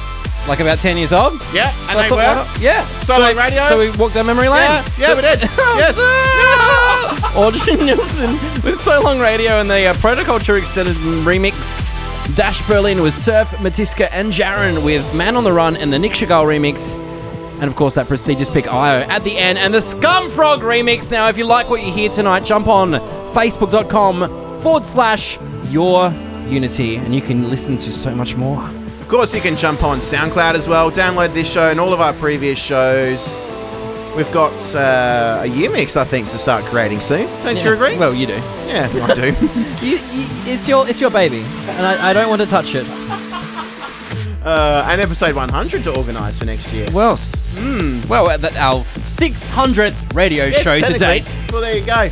like 0.48 0.60
about 0.60 0.78
ten 0.78 0.96
years 0.96 1.12
old. 1.12 1.34
Yeah, 1.52 1.68
and 1.68 1.90
So 1.90 1.98
they 1.98 2.08
thought, 2.08 2.16
were. 2.16 2.42
why 2.60 2.60
Yeah. 3.08 3.16
So 3.16 3.26
we- 3.28 3.38
radio? 3.38 3.68
So 3.68 3.78
we 3.78 3.90
walked 3.96 4.14
down 4.14 4.26
Memory 4.26 4.48
Lane. 4.48 4.62
Yeah, 4.62 4.88
yeah, 4.98 5.14
we 5.14 5.22
did. 5.22 5.40
yes. 5.78 5.96
Orjan 7.34 7.84
Nilsen 7.86 8.32
with 8.64 8.80
So 8.80 9.00
Long 9.02 9.18
Radio 9.18 9.60
and 9.60 9.68
the 9.68 9.86
uh, 9.86 9.94
Protoculture 9.94 10.58
Extended 10.58 10.96
remix. 11.24 11.54
Dash 12.36 12.66
Berlin 12.66 13.02
with 13.02 13.14
Cerf, 13.22 13.48
Mitiska, 13.58 14.08
and 14.10 14.32
Jaren 14.32 14.82
with 14.84 15.12
Man 15.14 15.36
on 15.36 15.44
the 15.44 15.52
Run 15.52 15.76
and 15.76 15.92
the 15.92 15.98
Nic 15.98 16.12
Chagall 16.12 16.46
remix. 16.46 16.94
And 17.60 17.64
of 17.64 17.76
course, 17.76 17.94
that 17.94 18.08
prestigious 18.08 18.48
pick 18.50 18.64
Iio 18.64 19.06
at 19.08 19.22
the 19.24 19.36
end 19.36 19.58
and 19.58 19.72
the 19.74 19.78
Scumfrog 19.80 20.60
remix. 20.60 21.10
Now, 21.10 21.28
if 21.28 21.36
you 21.38 21.44
like 21.44 21.68
what 21.68 21.82
you 21.82 21.92
hear 21.92 22.08
tonight, 22.08 22.44
jump 22.44 22.66
on 22.66 22.92
facebook.com 23.34 24.60
forward 24.62 24.84
slash 24.84 25.38
your 25.66 26.10
unity 26.48 26.96
and 26.96 27.14
you 27.14 27.20
can 27.20 27.50
listen 27.50 27.76
to 27.78 27.92
so 27.92 28.14
much 28.14 28.36
more. 28.36 28.68
Of 29.04 29.10
course, 29.10 29.34
you 29.34 29.42
can 29.42 29.54
jump 29.58 29.84
on 29.84 29.98
SoundCloud 29.98 30.54
as 30.54 30.66
well. 30.66 30.90
Download 30.90 31.34
this 31.34 31.48
show 31.48 31.70
and 31.70 31.78
all 31.78 31.92
of 31.92 32.00
our 32.00 32.14
previous 32.14 32.58
shows. 32.58 33.36
We've 34.16 34.32
got 34.32 34.54
uh, 34.74 35.40
a 35.42 35.46
year 35.46 35.70
mix, 35.70 35.98
I 35.98 36.04
think, 36.04 36.30
to 36.30 36.38
start 36.38 36.64
creating 36.64 37.02
soon. 37.02 37.26
Don't 37.42 37.62
you 37.62 37.74
agree? 37.74 37.98
Well, 37.98 38.14
you 38.14 38.26
do. 38.26 38.32
yeah, 38.66 38.88
I 39.02 39.14
do. 39.14 39.36
You, 39.84 39.98
you, 39.98 40.26
it's 40.46 40.66
your 40.66 40.88
it's 40.88 41.02
your 41.02 41.10
baby, 41.10 41.40
and 41.68 41.86
I, 41.86 42.10
I 42.10 42.12
don't 42.14 42.30
want 42.30 42.40
to 42.40 42.48
touch 42.48 42.74
it. 42.74 42.86
uh, 44.42 44.86
and 44.88 45.02
episode 45.02 45.34
100 45.36 45.84
to 45.84 45.94
organise 45.94 46.38
for 46.38 46.46
next 46.46 46.72
year. 46.72 46.88
Well, 46.90 47.18
well, 48.08 48.30
uh, 48.30 48.38
that 48.38 48.56
our 48.56 48.84
600th 49.04 50.14
radio 50.14 50.46
Yes, 50.46 50.64
show 50.64 50.78
to 50.78 50.98
date. 50.98 51.38
Well, 51.52 51.60
there 51.60 51.76
you 51.76 51.84
go. 51.84 52.08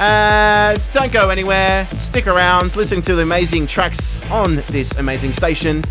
Uh, 0.00 0.78
don't 0.92 1.10
go 1.10 1.30
anywhere. 1.30 1.86
Stick 1.98 2.28
around. 2.28 2.76
Listen 2.76 3.02
to 3.02 3.16
the 3.16 3.22
amazing 3.22 3.66
tracks 3.66 4.16
on 4.30 4.56
this 4.68 4.92
amazing 4.98 5.32
station. 5.32 5.82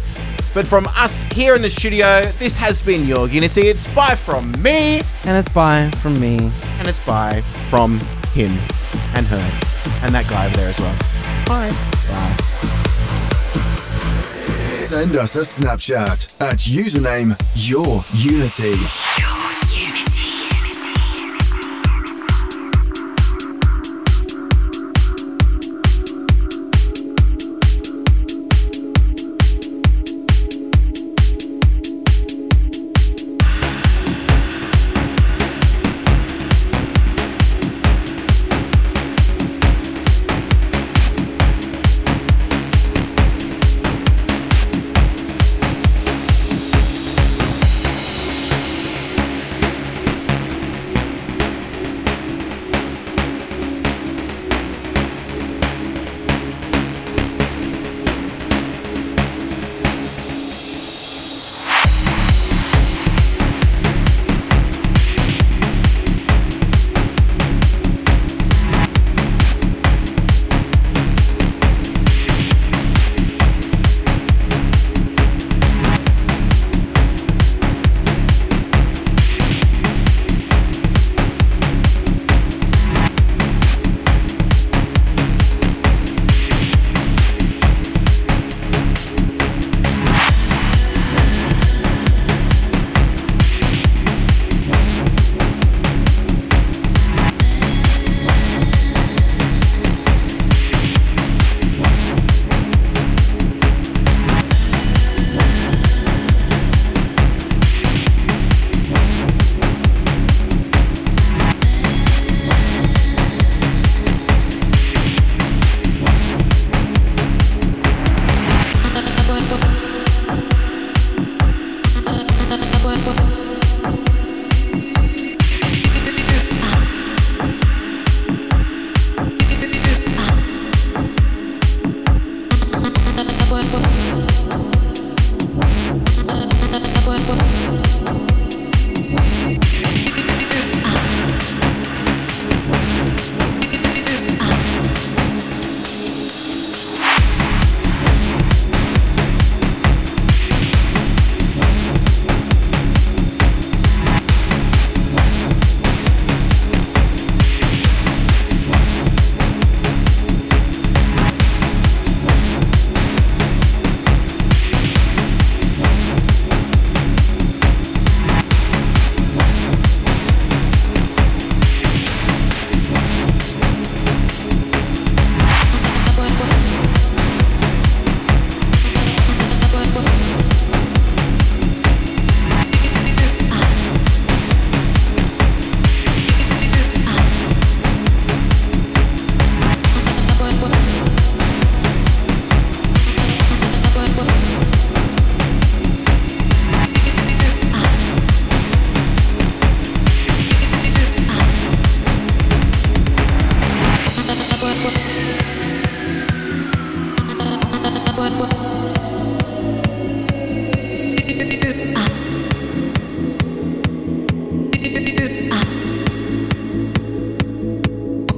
But 0.56 0.66
from 0.66 0.88
us 0.96 1.22
here 1.34 1.54
in 1.54 1.62
the 1.62 1.70
studio, 1.70 2.22
this 2.40 2.56
has 2.56 2.82
been 2.82 3.06
your 3.06 3.28
Unity. 3.28 3.68
It's 3.68 3.86
bye 3.94 4.16
from 4.16 4.54
me, 4.64 5.02
And 5.26 5.38
it's 5.38 5.50
bye 5.50 5.92
from 6.02 6.18
me. 6.18 6.50
and 6.80 6.88
it's 6.88 7.00
bye 7.00 7.42
from 7.70 8.00
him 8.34 8.52
and 9.16 9.26
her, 9.28 9.62
and 10.02 10.16
that 10.16 10.28
guy 10.30 10.46
over 10.48 10.56
there 10.56 10.70
as 10.70 10.80
well. 10.80 10.96
Bye. 11.46 11.70
Bye. 12.10 12.36
Send 14.74 15.18
us 15.18 15.36
a 15.36 15.42
Snapchat 15.42 16.36
at 16.40 16.60
username 16.60 17.38
Your 17.56 18.04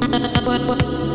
what, 0.09 0.45
what, 0.45 0.61
what. 0.67 1.06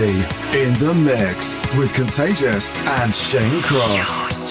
Unity 0.00 0.18
in 0.58 0.72
the 0.78 0.94
mix 0.94 1.56
with 1.76 1.92
Contagious 1.92 2.70
and 2.70 3.14
Shane 3.14 3.60
Cross. 3.62 4.50